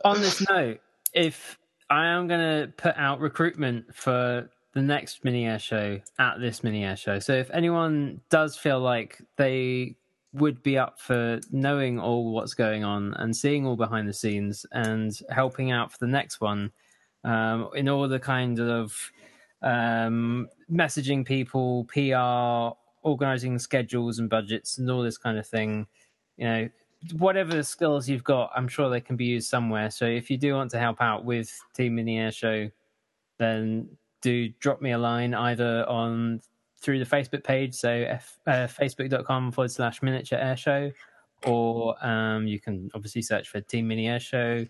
[0.03, 0.81] on this note,
[1.13, 1.57] if
[1.89, 6.63] I am going to put out recruitment for the next mini air show at this
[6.63, 9.95] mini air show, so if anyone does feel like they
[10.33, 14.65] would be up for knowing all what's going on and seeing all behind the scenes
[14.71, 16.71] and helping out for the next one
[17.23, 19.11] um, in all the kind of
[19.61, 25.87] um, messaging people, PR, organizing schedules and budgets, and all this kind of thing.
[26.37, 26.69] You know,
[27.17, 29.89] whatever skills you've got, I'm sure they can be used somewhere.
[29.89, 32.69] So if you do want to help out with Team Mini Air Show,
[33.39, 33.89] then
[34.21, 36.41] do drop me a line either on
[36.81, 40.91] through the Facebook page, so f, uh, facebook.com forward slash miniature air show,
[41.45, 44.65] or um, you can obviously search for Team Mini Air Show,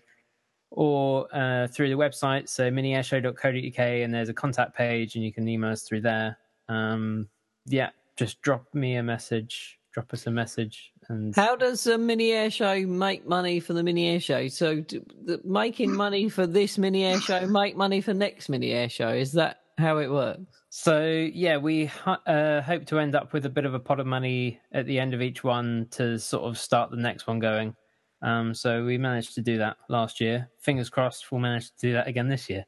[0.70, 5.48] or uh, through the website, so miniairshow.co.uk, and there's a contact page, and you can
[5.48, 6.36] email us through there.
[6.68, 7.28] Um,
[7.66, 12.32] yeah, just drop me a message, drop us a message, and How does the mini
[12.32, 14.48] air show make money for the mini air show?
[14.48, 18.72] So, d- the, making money for this mini air show make money for next mini
[18.72, 19.08] air show.
[19.08, 20.42] Is that how it works?
[20.68, 24.06] So yeah, we uh, hope to end up with a bit of a pot of
[24.06, 27.76] money at the end of each one to sort of start the next one going.
[28.22, 30.48] Um, so we managed to do that last year.
[30.60, 32.64] Fingers crossed, we'll manage to do that again this year.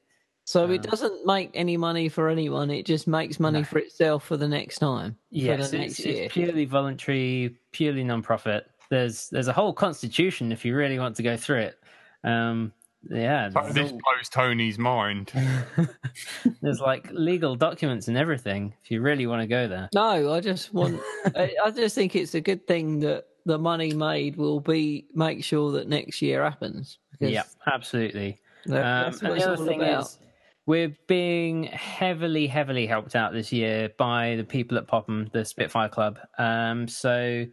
[0.46, 2.70] So it Um, doesn't make any money for anyone.
[2.70, 3.64] It just makes money No.
[3.64, 5.16] for itself for the next time.
[5.30, 6.24] Yes, for the it's, year.
[6.24, 8.66] it's purely voluntary, purely non-profit.
[8.90, 11.78] There's there's a whole constitution if you really want to go through it.
[12.24, 12.72] Um,
[13.10, 15.32] yeah, But This all- blows Tony's mind.
[16.62, 19.88] there's like legal documents and everything if you really want to go there.
[19.94, 21.00] No, I just want.
[21.34, 25.42] I, I just think it's a good thing that the money made will be make
[25.44, 26.98] sure that next year happens.
[27.20, 28.38] Yeah, absolutely.
[28.66, 30.02] that- Um, that's what and it's the all other thing about.
[30.04, 30.18] is,
[30.66, 35.88] we're being heavily, heavily helped out this year by the people at Popham, the Spitfire
[35.88, 36.18] Club.
[36.38, 37.44] Um, so,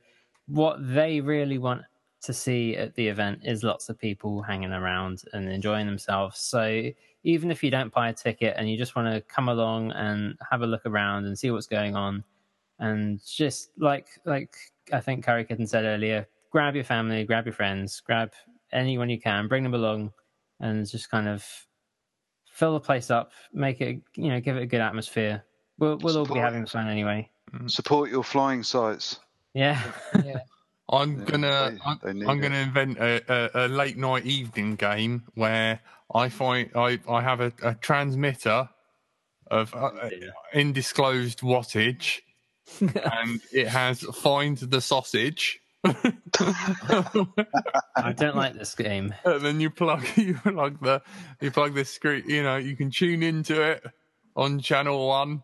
[0.47, 1.81] what they really want
[2.21, 6.39] to see at the event is lots of people hanging around and enjoying themselves.
[6.39, 6.89] So,
[7.23, 10.35] even if you don't buy a ticket and you just want to come along and
[10.49, 12.23] have a look around and see what's going on,
[12.79, 14.55] and just like like
[14.93, 18.31] I think Carrie Kitten said earlier, grab your family, grab your friends, grab
[18.71, 20.11] anyone you can, bring them along,
[20.61, 21.45] and just kind of
[22.51, 25.43] fill the place up, make it you know, give it a good atmosphere.
[25.79, 27.29] We'll we'll all be having fun anyway.
[27.67, 29.19] Support your flying sites.
[29.53, 29.81] Yeah.
[30.89, 32.41] I'm Yeah, gonna they- I'm, they I'm it.
[32.41, 35.79] gonna invent a, a, a late night evening game where
[36.13, 38.67] I find I, I have a, a transmitter
[39.49, 39.91] of uh,
[40.53, 42.19] undisclosed wattage,
[42.81, 45.60] and it has find the sausage.
[45.83, 46.13] I
[48.15, 49.13] don't like this game.
[49.25, 51.01] and then you plug you plug the
[51.39, 52.23] you plug the screen.
[52.27, 53.83] You know you can tune into it
[54.35, 55.43] on channel one,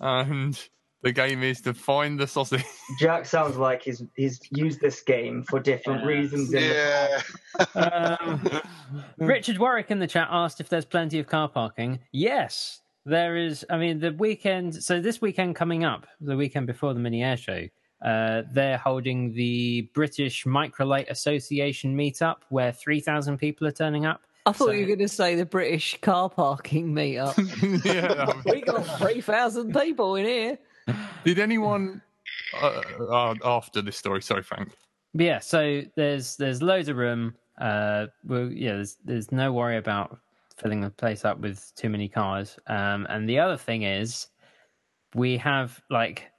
[0.00, 0.58] and
[1.02, 2.64] the game is to find the sausage.
[2.98, 6.52] Jack sounds like he's he's used this game for different reasons.
[6.52, 7.22] In the
[7.74, 8.16] Yeah.
[8.20, 8.48] Um,
[9.18, 11.98] Richard Warwick in the chat asked if there's plenty of car parking.
[12.12, 13.66] Yes, there is.
[13.68, 14.82] I mean, the weekend.
[14.82, 17.66] So this weekend coming up, the weekend before the mini air show,
[18.04, 24.20] uh, they're holding the British Microlight Association meetup, where three thousand people are turning up.
[24.46, 27.34] I thought So- you were going to say the British car parking meetup.
[27.84, 28.30] yeah.
[28.52, 30.58] we got 3,000 people in here.
[31.24, 32.02] Did anyone
[32.60, 34.20] uh, uh, after this story?
[34.20, 34.70] Sorry, Frank.
[35.14, 37.36] Yeah, so there's there's loads of room.
[37.58, 40.18] Uh, well, yeah, there's there's no worry about
[40.58, 42.58] filling the place up with too many cars.
[42.66, 44.26] Um, and the other thing is,
[45.14, 46.30] we have like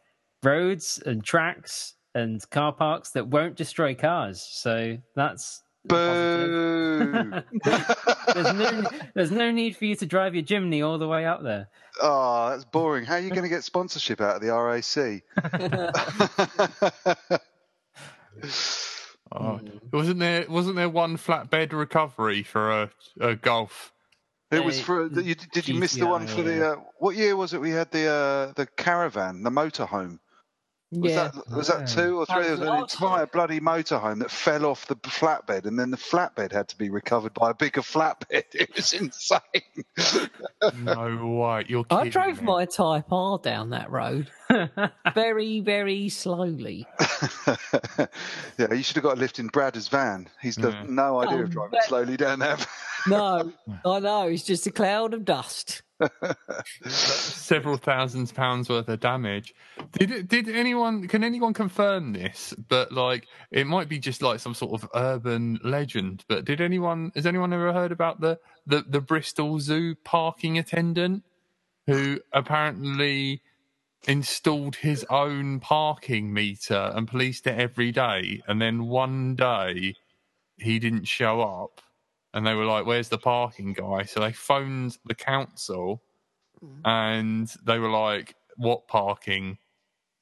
[0.46, 4.42] roads and tracks and car parks that won't destroy cars.
[4.42, 7.32] So that's Boo.
[7.64, 8.84] there's no
[9.14, 11.68] there's no need for you to drive your Jimny all the way up there.
[12.02, 13.06] oh, that's boring.
[13.06, 15.24] How are you going to get sponsorship out of the RAC?
[19.32, 19.60] Oh,
[19.92, 22.90] wasn't there wasn't there one flatbed recovery for a,
[23.20, 23.92] a golf?
[24.52, 25.08] It was Uh, for.
[25.08, 26.74] You, did you miss the one for the?
[26.74, 27.60] Uh, what year was it?
[27.60, 30.20] We had the uh, the caravan, the motorhome.
[30.96, 31.28] Was Yeah.
[31.30, 32.38] that was that two or three?
[32.38, 35.98] was It was an entire bloody motorhome that fell off the flatbed, and then the
[35.98, 38.44] flatbed had to be recovered by a bigger flatbed.
[38.54, 39.42] It was insane.
[40.84, 41.86] No way, you're.
[41.90, 42.46] I drove me.
[42.48, 44.30] my Type R down that road
[45.14, 46.88] very, very slowly.
[48.58, 50.28] yeah, you should have got a lift in Brad's van.
[50.42, 50.84] He's got Yeah.
[50.88, 52.58] no idea Oh, of driving but- slowly down there.
[53.08, 53.52] No,
[53.86, 54.28] I know.
[54.28, 55.84] It's just a cloud of dust.
[56.88, 59.54] several thousands pounds worth of damage.
[59.94, 62.54] Did did anyone can anyone confirm this?
[62.68, 66.26] But like it might be just like some sort of urban legend.
[66.28, 71.24] But did anyone has anyone ever heard about the the, the Bristol Zoo parking attendant
[71.88, 73.42] who apparently
[74.08, 79.96] installed his own parking meter and policed it every day and then one day
[80.58, 81.82] he didn't show up
[82.36, 86.04] and they were like where's the parking guy so they phoned the council
[86.64, 86.82] mm.
[86.86, 89.58] and they were like, "What parking?"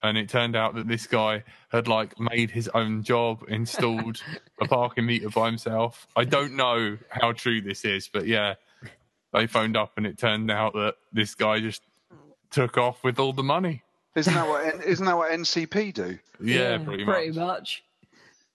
[0.01, 4.22] And it turned out that this guy had like made his own job, installed
[4.61, 6.07] a parking meter by himself.
[6.16, 8.55] I don't know how true this is, but yeah,
[9.32, 11.84] they phoned up and it turned out that this guy just
[12.51, 13.82] took off with all the money.
[14.16, 14.66] Isn't that what?
[14.66, 16.20] N- Isn't that what NCP do?
[16.39, 17.36] Yeah, pretty, much.
[17.36, 17.84] much.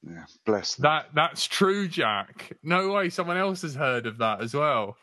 [0.09, 0.84] Yeah, bless them.
[0.84, 2.52] That that's true, Jack.
[2.62, 4.96] No way, someone else has heard of that as well.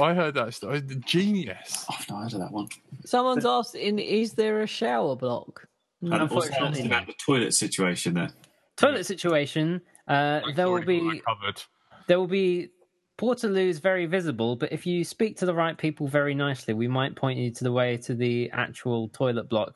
[0.00, 0.80] I heard that story.
[0.80, 1.84] The genius.
[1.90, 2.68] I've not heard of that one.
[3.04, 5.66] Someone's asked, in, is there a shower block?
[6.02, 8.30] And Unfortunately, about the toilet situation there.
[8.76, 9.80] Toilet situation.
[10.06, 11.62] Uh, there will be covered.
[12.06, 12.70] there will be
[13.18, 17.14] Portaloos very visible, but if you speak to the right people very nicely, we might
[17.14, 19.74] point you to the way to the actual toilet block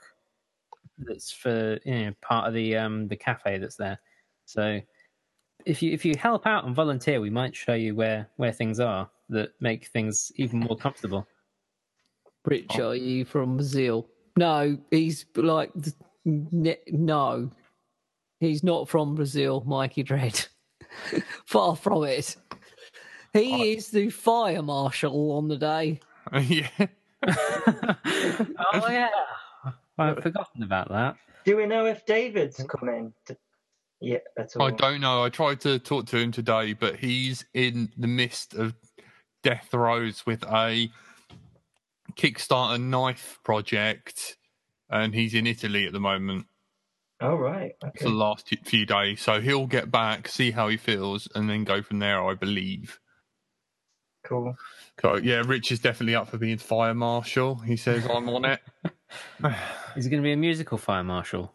[0.98, 4.00] that's for you know part of the um the cafe that's there.
[4.46, 4.80] So
[5.66, 8.80] if you if you help out and volunteer, we might show you where where things
[8.80, 11.26] are that make things even more comfortable.
[12.44, 12.90] Rich, oh.
[12.90, 14.08] are you from Brazil?
[14.36, 15.72] No, he's like,
[16.24, 17.50] no,
[18.38, 20.46] he's not from Brazil, Mikey Dread.
[21.44, 22.36] Far from it.
[23.32, 26.00] He is the fire marshal on the day.
[26.40, 26.68] yeah.
[27.26, 29.08] oh yeah,
[29.98, 31.16] I've forgotten about that.
[31.44, 33.12] Do we know if David's coming?
[34.02, 34.06] To...
[34.08, 34.66] Yeah, at all.
[34.66, 35.22] I don't know.
[35.22, 38.74] I tried to talk to him today, but he's in the midst of
[39.42, 40.90] death throes with a
[42.14, 44.36] Kickstarter knife project,
[44.90, 46.46] and he's in Italy at the moment
[47.20, 47.72] Oh right.
[47.98, 49.22] for the last few days.
[49.22, 52.22] So he'll get back, see how he feels, and then go from there.
[52.22, 53.00] I believe.
[54.24, 54.56] Cool.
[55.00, 57.56] So yeah, Rich is definitely up for being fire marshal.
[57.56, 58.60] He says I'm on it.
[59.96, 61.54] Is it going to be a musical fire marshal?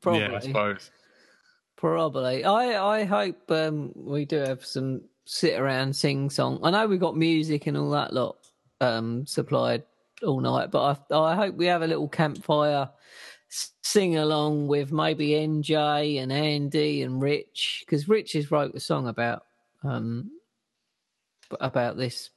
[0.00, 0.20] Probably.
[0.20, 0.90] Yeah, I suppose.
[1.84, 2.46] Probably.
[2.46, 6.58] I I hope um, we do have some sit around sing song.
[6.62, 8.38] I know we've got music and all that lot
[8.80, 9.82] um, supplied
[10.22, 12.88] all night, but I I hope we have a little campfire
[13.82, 19.06] sing along with maybe NJ and Andy and Rich because Rich has wrote a song
[19.06, 19.44] about
[19.82, 20.30] um
[21.60, 22.30] about this.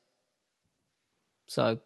[1.46, 1.80] So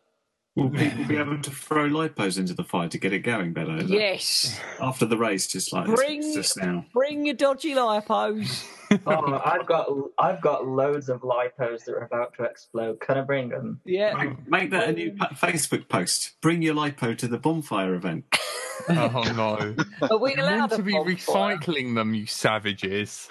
[0.56, 3.78] Will people be able to throw lipos into the fire to get it going better?
[3.78, 6.86] Is that- yes, After the race, just like Bring- just now.
[6.94, 8.68] bring your dodgy lipos.
[9.08, 9.88] Oh, I've got
[10.20, 13.00] I've got loads of lipos that are about to explode.
[13.00, 13.80] Can I bring them?
[13.86, 14.14] Yeah.
[14.16, 16.34] Make, make that a new pa- Facebook post.
[16.42, 18.26] Bring your lipo to the bonfire event.
[18.90, 19.76] Oh no!
[20.10, 21.56] Are we You're allowed to be bonfire?
[21.56, 23.30] recycling them, you savages.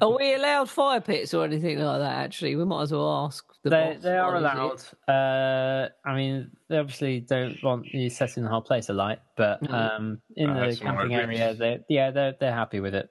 [0.00, 2.14] Are we allowed fire pits or anything like that?
[2.24, 3.44] Actually, we might as well ask.
[3.64, 4.82] The They boss they are allowed.
[5.08, 10.20] Uh, I mean, they obviously don't want you setting the whole place alight, but um,
[10.36, 13.08] in Ah, the that's all right, camping area, they yeah they're they're happy with it.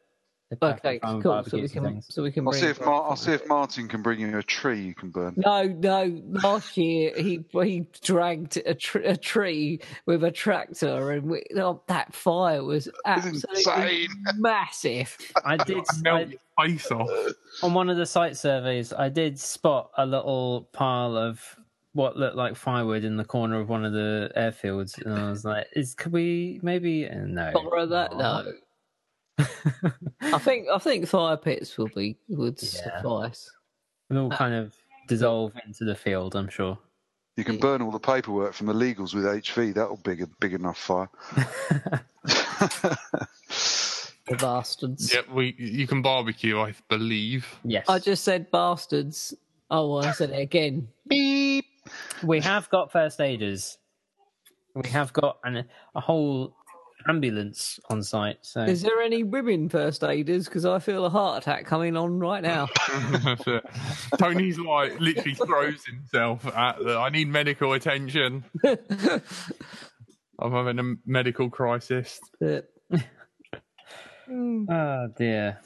[0.59, 1.43] They're Okay, perfectly fine with cool.
[1.45, 2.45] So we can so we can.
[2.45, 5.09] I'll see if Mar- I'll see if Martin can bring you a tree you can
[5.09, 5.33] burn.
[5.37, 6.21] No, no.
[6.43, 11.81] Last year he he dragged a, tr- a tree with a tractor, and we, oh,
[11.87, 14.09] that fire was absolutely insane.
[14.35, 15.17] massive.
[15.45, 16.27] I did Melt
[16.57, 17.09] I, your face off.
[17.63, 18.91] on one of the site surveys.
[18.91, 21.41] I did spot a little pile of
[21.93, 25.45] what looked like firewood in the corner of one of the airfields, and I was
[25.45, 28.17] like, "Is could we maybe no?" Borrow that?
[28.17, 28.51] No.
[30.21, 32.69] I think I think fire pits will be would Yeah.
[33.01, 33.49] suffice.
[34.09, 34.73] It'll all uh, kind of
[35.07, 36.35] dissolve into the field.
[36.35, 36.77] I'm sure.
[37.37, 39.73] You can burn all the paperwork from the legals with HV.
[39.73, 41.09] That'll be a big enough fire.
[44.27, 45.13] The bastards.
[45.13, 47.47] Yeah, we you can barbecue, I believe.
[47.65, 49.33] Yes, I just said bastards.
[49.69, 50.87] Oh, well, I said it again.
[51.07, 51.65] Beep.
[52.23, 53.77] we have got first aiders.
[54.75, 55.65] We have got an,
[55.95, 56.55] a whole
[57.07, 58.37] ambulance on site.
[58.41, 60.45] So Is there any women first aiders?
[60.45, 62.67] Because I feel a heart attack coming on right now.
[64.17, 66.97] Tony's like literally throws himself at the.
[66.97, 68.43] I need medical attention.
[68.63, 72.19] I'm having a medical crisis.
[74.33, 75.59] Oh dear.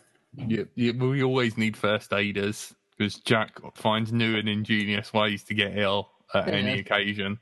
[0.47, 5.53] Yeah, yeah, we always need first aiders because Jack finds new and ingenious ways to
[5.53, 7.39] get ill at any occasion.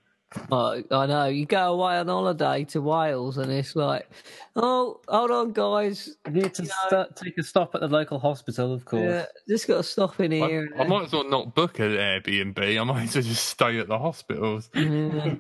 [0.51, 1.25] Oh, I know.
[1.25, 4.09] You go away on holiday to Wales, and it's like,
[4.55, 6.15] oh, hold on, guys.
[6.25, 9.03] We need to You know- st- take a stop at the local hospital, of course.
[9.03, 10.69] Yeah, just got to stop in here.
[10.79, 12.79] I might as well not book an Airbnb.
[12.79, 14.69] I might as well just stay at the hospitals.
[14.73, 15.35] Yeah,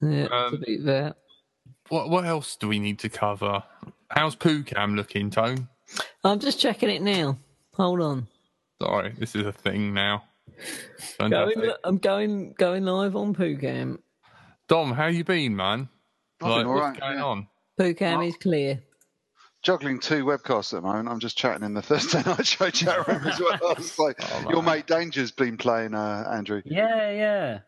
[0.00, 1.12] yeah Um, to be.
[1.88, 3.62] What what else do we need to cover?
[4.10, 5.68] How's Poohcam looking, Tone?
[6.24, 7.38] I'm just checking it now.
[7.74, 8.26] Hold on.
[8.82, 10.24] Sorry, this is a thing now.
[11.18, 13.98] Don't have Going, I'm going going live on Poocam.
[14.68, 15.88] Dom, how you been, man?
[16.42, 17.24] I've Like, been what's alright, going yeah.
[17.24, 17.48] on?
[17.78, 18.22] Poocam Oh.
[18.22, 18.82] is clear.
[19.62, 21.08] Juggling two webcasts at the moment.
[21.08, 23.72] I'm just chatting in the Thursday night show chat room as well.
[23.78, 26.62] It's like Oh, your mate Danger's been playing, uh, Andrew.
[26.64, 27.58] Yeah, yeah.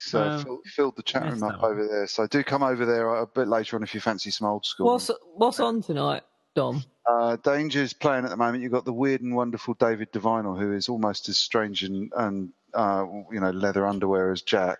[0.00, 2.06] So Um, fill, filled the chat room that up over there.
[2.06, 4.86] So do come over there a bit later on if you fancy some old school.
[4.86, 6.22] What's what's on tonight,
[6.54, 6.82] Dom?
[7.06, 8.62] Uh, Danger's playing at the moment.
[8.62, 12.50] You've got the weird and wonderful David Divinal, who is almost as strange and, and
[12.74, 14.78] uh, you know leather underwear as Jack.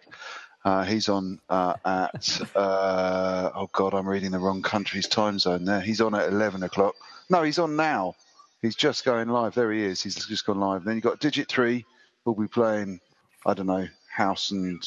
[0.64, 5.64] Uh, he's on uh, at uh, oh god, I'm reading the wrong country's time zone.
[5.64, 6.94] There, he's on at eleven o'clock.
[7.30, 8.14] No, he's on now.
[8.60, 9.54] He's just going live.
[9.54, 10.02] There he is.
[10.02, 10.84] He's just gone live.
[10.84, 11.86] Then you have got Digit Three,
[12.24, 13.00] who'll be playing
[13.46, 14.86] I don't know house and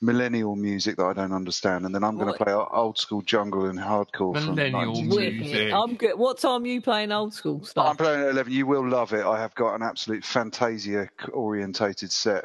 [0.00, 1.86] millennial music that I don't understand.
[1.86, 4.34] And then I'm going to play old school jungle and hardcore.
[4.34, 5.06] from Millennial 1960s.
[5.08, 5.42] music.
[5.52, 5.72] Wicked.
[5.72, 6.18] I'm good.
[6.18, 7.86] What time are you playing old school stuff?
[7.86, 8.52] I'm playing at 11.
[8.52, 9.24] You will love it.
[9.24, 12.44] I have got an absolute Fantasia orientated set.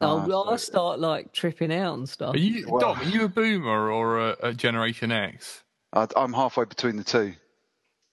[0.00, 2.34] Oh, Uh, well, I so- start like tripping out and stuff.
[2.34, 2.98] Are you Well- Dom?
[2.98, 5.62] Are you a boomer or a, a Generation X?
[5.92, 7.34] I- I'm halfway between the two.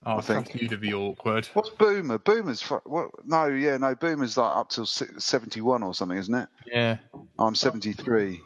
[0.06, 1.48] Oh, I I think- think you to be awkward.
[1.54, 2.20] What's Boomer?
[2.20, 3.10] Boomer's fu- what?
[3.26, 3.96] No, yeah, no.
[3.96, 6.48] Boomer's like up till 71 or something, isn't it?
[6.72, 6.98] Yeah.
[7.38, 8.42] I'm 73.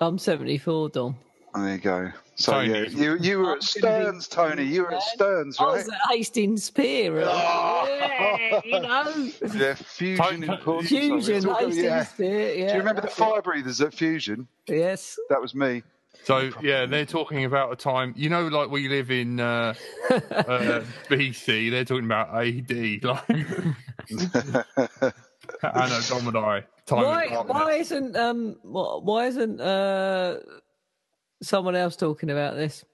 [0.00, 1.16] I'm 74, Dom.
[1.54, 2.12] And there you go.
[2.34, 2.68] So Tony.
[2.70, 4.64] yeah, you you were I'm at gonna be Sterns, Tony.
[4.64, 5.72] You were at Sterns, I right?
[5.74, 7.20] was at Hastings Pier.
[7.26, 7.98] Oh.
[8.42, 9.30] Yeah, you know.
[9.54, 10.24] Yeah, Fusion.
[10.58, 12.04] Tony- Fusion, Sorry, it's Hastings yeah.
[12.16, 12.54] Pier.
[12.54, 12.66] Yeah.
[12.68, 14.46] Do you remember the fire breathers at Fusion?
[14.66, 15.18] Yes.
[15.30, 15.82] That was me.
[16.24, 18.14] So yeah, they're talking about a time.
[18.16, 19.74] You know, like we live in uh,
[20.10, 21.70] uh, BC.
[21.70, 23.02] They're talking about AD.
[25.62, 26.62] Like Anno Domini.
[26.86, 27.24] Time Why?
[27.24, 27.54] of darkness.
[27.54, 28.56] Why isn't um?
[28.62, 30.38] Why isn't uh?
[31.42, 32.84] Someone else talking about this?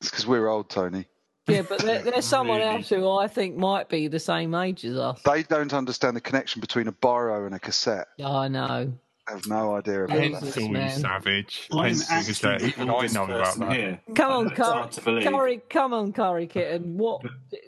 [0.00, 1.06] It's because we're old, Tony.
[1.46, 2.76] Yeah, but there, there's someone Really?
[2.76, 5.20] else who I think might be the same age as us.
[5.22, 8.08] They don't understand the connection between a biro and a cassette.
[8.22, 8.92] I know.
[9.28, 10.22] They have no idea about that.
[10.22, 11.00] Jesus, Pencil, you man.
[11.00, 11.68] savage.
[11.72, 13.72] I'm Pencil, you actually Even the I know about that.
[13.72, 14.00] here.
[14.14, 15.24] Come on, It's Curry, hard to believe.
[15.30, 16.96] Curry, come on, Curry Kitten.
[16.96, 17.22] What?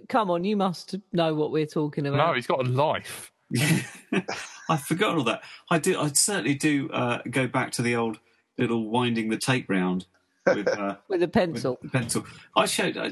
[0.09, 2.29] Come on, you must know what we're talking about.
[2.29, 3.31] No, he's got a life.
[4.69, 5.43] I've forgotten all that.
[5.71, 5.99] I do.
[5.99, 8.19] I certainly do uh, go back to the old
[8.59, 10.07] little winding the tape round
[10.47, 11.79] with, uh, With a with pencil.
[11.83, 12.25] the pencil.
[12.57, 13.11] I showed uh,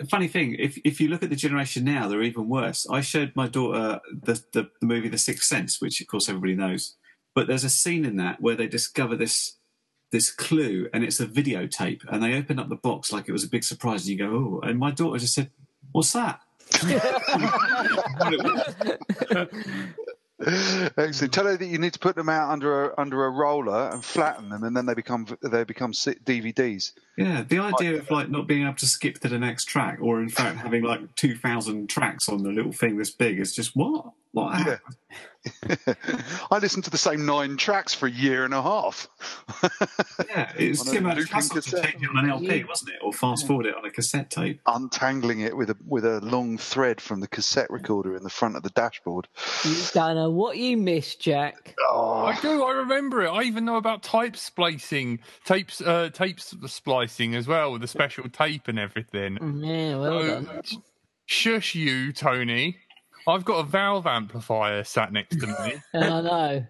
[0.00, 0.56] a funny thing.
[0.58, 2.86] If if you look at the generation now, they're even worse.
[2.90, 6.54] I showed my daughter the, the the movie The Sixth Sense, which of course everybody
[6.56, 6.96] knows.
[7.34, 9.54] But there's a scene in that where they discover this
[10.10, 13.42] this clue, and it's a videotape, and they open up the box like it was
[13.42, 15.50] a big surprise, and you go, "Oh!" And my daughter just said,
[15.92, 16.40] "What's that?"
[20.96, 21.32] Excellent.
[21.32, 24.04] Tell her that you need to put them out under a under a roller and
[24.04, 26.92] flatten them, and then they become they become DVDs.
[27.16, 30.20] Yeah, the idea of like not being able to skip to the next track, or
[30.20, 33.76] in fact having like two thousand tracks on the little thing this big, is just
[33.76, 34.06] what?
[34.32, 34.58] What?
[34.58, 34.64] Yeah.
[34.64, 34.96] happened?
[36.50, 39.06] I listened to the same nine tracks for a year and a half.
[40.28, 42.64] Yeah, it was On a too much looping hassle to take it on an LP,
[42.64, 42.96] wasn't it?
[43.00, 44.60] Or fast forward it on a cassette tape.
[44.66, 48.56] Untangling it with a with a long thread from the cassette recorder in the front
[48.56, 49.28] of the dashboard.
[49.64, 51.76] You don't know what you missed, Jack.
[51.88, 52.64] Oh, I do.
[52.64, 53.28] I remember it.
[53.28, 57.03] I even know about type splicing, tapes, uh, tapes splicing
[57.34, 59.36] as well with the special tape and everything.
[59.38, 60.82] Mm, yeah, well So, done.
[61.26, 62.78] shush you, Tony.
[63.26, 65.74] I've got a valve amplifier sat next to me.
[65.94, 66.66] I know.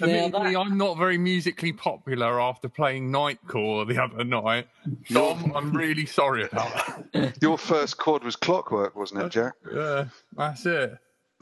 [0.00, 4.68] Now Admittedly, that, I'm not very musically popular after playing Nightcore the other night.
[5.10, 6.70] Tom, I'm really sorry about
[7.12, 7.38] that.
[7.42, 9.54] your first chord was Clockwork, wasn't it, Jack?
[9.74, 10.04] Yeah,
[10.36, 10.98] that's it.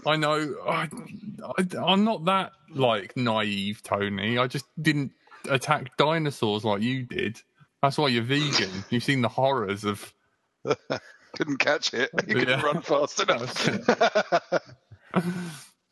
[0.06, 0.54] I know.
[0.66, 0.88] I,
[1.44, 4.38] I, I'm not that like naive, Tony.
[4.38, 5.12] I just didn't
[5.50, 7.40] attack dinosaurs like you did.
[7.82, 8.70] That's why you're vegan.
[8.90, 10.12] You've seen the horrors of.
[11.36, 12.10] Couldn't catch it.
[12.26, 12.64] You couldn't Yeah.
[12.64, 13.68] run fast enough.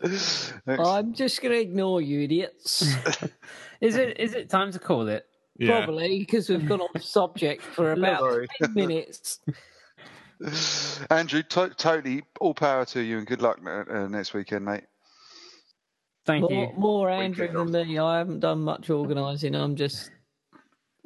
[0.68, 2.82] I'm just going to ignore you, idiots.
[3.82, 5.26] Is it is it time to call it?
[5.58, 5.84] Yeah.
[5.84, 8.46] Probably because we've gone off subject for about Sorry.
[8.62, 9.40] 10 minutes.
[11.10, 14.84] Andrew, to- totally all power to you and good luck uh, uh, next weekend, mate.
[16.24, 16.72] Thank More, you.
[16.78, 17.98] more Andrew than me.
[17.98, 19.54] I haven't done much organising.
[19.54, 20.10] I'm just.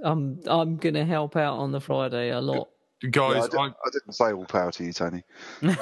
[0.02, 2.68] I'm I'm going to help out on the Friday a lot.
[3.02, 5.22] Yeah, I, Guys, didn't, I didn't say all power to you, Tony.
[5.62, 5.76] I,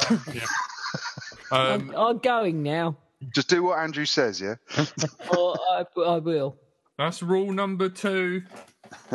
[1.50, 2.96] I'm, um, I'm going now.
[3.34, 4.56] Just do what Andrew says, yeah?
[5.36, 6.58] or I, I will.
[6.98, 8.42] that's rule number two.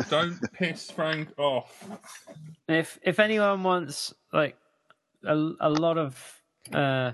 [0.08, 1.88] Don't piss Frank off.
[2.68, 4.56] If if anyone wants like
[5.24, 6.42] a, a lot of
[6.72, 7.12] uh,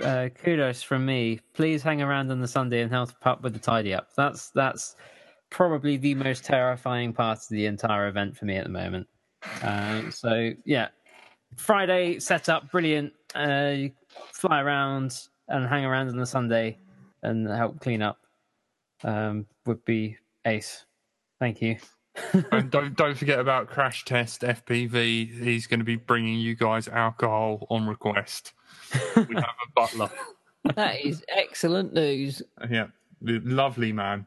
[0.00, 3.58] uh, kudos from me, please hang around on the Sunday and help up with the
[3.58, 4.10] tidy up.
[4.16, 4.96] That's that's
[5.50, 9.06] probably the most terrifying part of the entire event for me at the moment.
[9.62, 10.88] Um, so yeah,
[11.56, 13.12] Friday setup brilliant.
[13.34, 13.92] Uh, you
[14.32, 15.18] fly around
[15.48, 16.78] and hang around on the Sunday
[17.22, 18.18] and help clean up.
[19.04, 20.16] Um, would be
[20.46, 20.84] ace.
[21.38, 21.76] Thank you.
[22.52, 25.42] and don't don't forget about Crash Test FPV.
[25.42, 28.52] He's going to be bringing you guys alcohol on request.
[28.94, 30.10] We have a butler.
[30.74, 32.42] That is excellent news.
[32.68, 32.88] Yeah,
[33.20, 34.26] lovely man.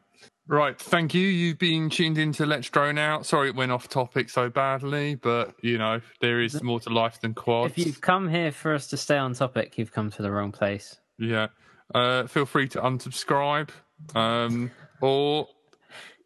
[0.50, 1.28] Right, thank you.
[1.28, 3.28] You've been tuned into Let's Drone Out.
[3.28, 7.22] Sorry it went off topic so badly, but you know there is more to life
[7.22, 7.74] than quads.
[7.78, 10.52] If you've come here for us to stay on topic, you've come to the wrong
[10.52, 11.00] place.
[11.20, 11.50] Yeah.
[11.94, 13.70] Uh, feel free to unsubscribe
[14.16, 14.72] um,
[15.02, 15.50] or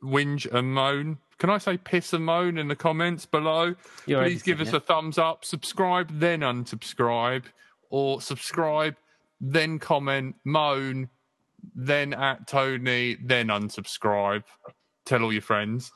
[0.02, 1.18] whinge and moan.
[1.38, 3.76] Can I say piss and moan in the comments below?
[4.06, 7.44] You're Please give us editing a thumbs up, subscribe, then unsubscribe,
[7.90, 8.96] or subscribe,
[9.42, 11.10] then comment, moan,
[11.76, 14.44] then at Tony, then unsubscribe.
[15.06, 15.92] Tell all your friends.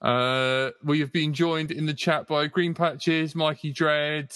[0.00, 4.32] Uh, we have been joined in the chat by Green Patches, Mikey Dread,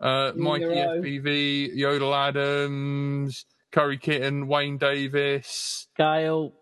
[0.00, 0.64] uh, Mikey.
[0.64, 6.52] FPV, Yodel Adams, Curry Kitten, Wayne Davis, Gail,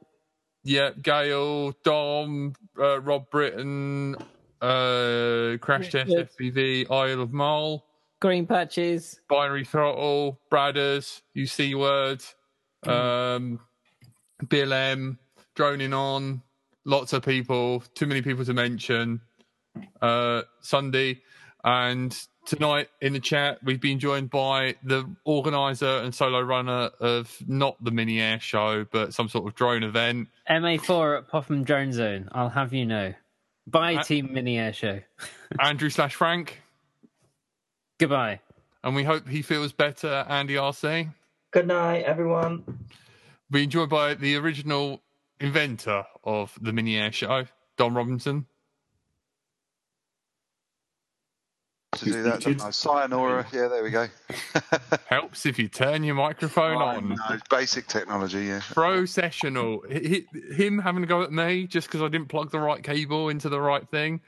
[0.63, 4.15] yeah, Gail, Dom, uh, Rob Britton,
[4.61, 7.85] uh, Crash Test FPV, Isle of Mole,
[8.21, 9.21] green patches.
[9.29, 12.23] Binary Throttle, Bradders, you C word,
[12.85, 13.61] um,
[14.49, 15.19] Bill M,
[15.55, 16.43] droning on,
[16.85, 19.21] lots of people, too many people to mention.
[20.03, 21.21] Uh, Sunday,
[21.65, 22.17] and
[22.47, 27.77] tonight in the chat we've been joined by the organizer and solo runner of not
[27.85, 30.29] the mini air show, but some sort of drone event.
[30.51, 32.29] MA4 at Popham Drone Zone.
[32.33, 33.13] I'll have you know.
[33.69, 35.01] Bye, Uh, Team Mini Air Show.
[35.61, 36.61] Andrew slash Frank,
[37.99, 38.41] Goodbye.
[38.83, 40.25] and we hope he feels better.
[40.29, 41.13] Andy RC.
[41.51, 42.63] Good night, everyone.
[43.51, 45.03] Be enjoyed by the original
[45.41, 47.47] inventor of the mini air show,
[47.79, 48.45] Don Robinson.
[51.97, 52.71] To do that, don't I?
[52.71, 53.47] Sayonara.
[53.51, 54.09] Yeah, there we go.
[55.07, 57.09] Helps if you turn your microphone on.
[57.09, 58.61] No, basic technology, yeah.
[58.73, 59.83] Processional.
[59.89, 62.85] H- h- Him having to go at me just because I didn't plug the right
[62.85, 64.21] cable into the right thing.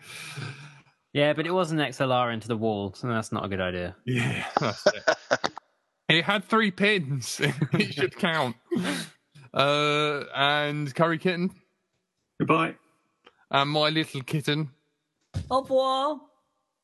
[1.13, 3.95] Yeah, but it was an XLR into the wall, so that's not a good idea.
[4.07, 4.83] Yeah, that's
[6.11, 6.17] it.
[6.17, 7.41] it had three pins.
[7.73, 8.57] it should count.
[9.53, 11.51] Uh, and Curry Kitten
[12.39, 12.75] Goodbye.
[13.51, 14.71] and my little kitten.
[15.51, 16.21] Au revoir.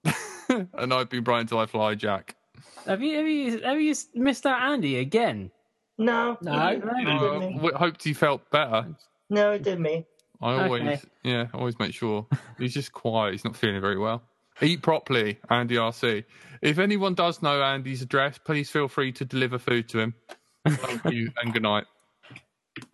[0.48, 2.36] and I've been Brian Till I Fly Jack.
[2.86, 5.50] Have you have you have you missed out Andy again?
[5.98, 6.52] No, No.
[6.68, 7.70] it Uh, me.
[7.74, 8.86] hoped he felt better.
[9.30, 10.04] No, it did me.
[10.42, 11.00] I always, Okay.
[11.24, 12.26] yeah, I always make sure
[12.58, 13.32] he's just quiet.
[13.32, 14.22] He's not feeling very well.
[14.62, 16.24] Eat properly, Andy RC.
[16.62, 20.14] If anyone does know Andy's address, please feel free to deliver food to him.
[20.66, 21.84] Thank you and good night.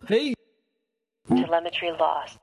[0.05, 0.35] Peace.
[1.27, 2.37] Telemetry lost.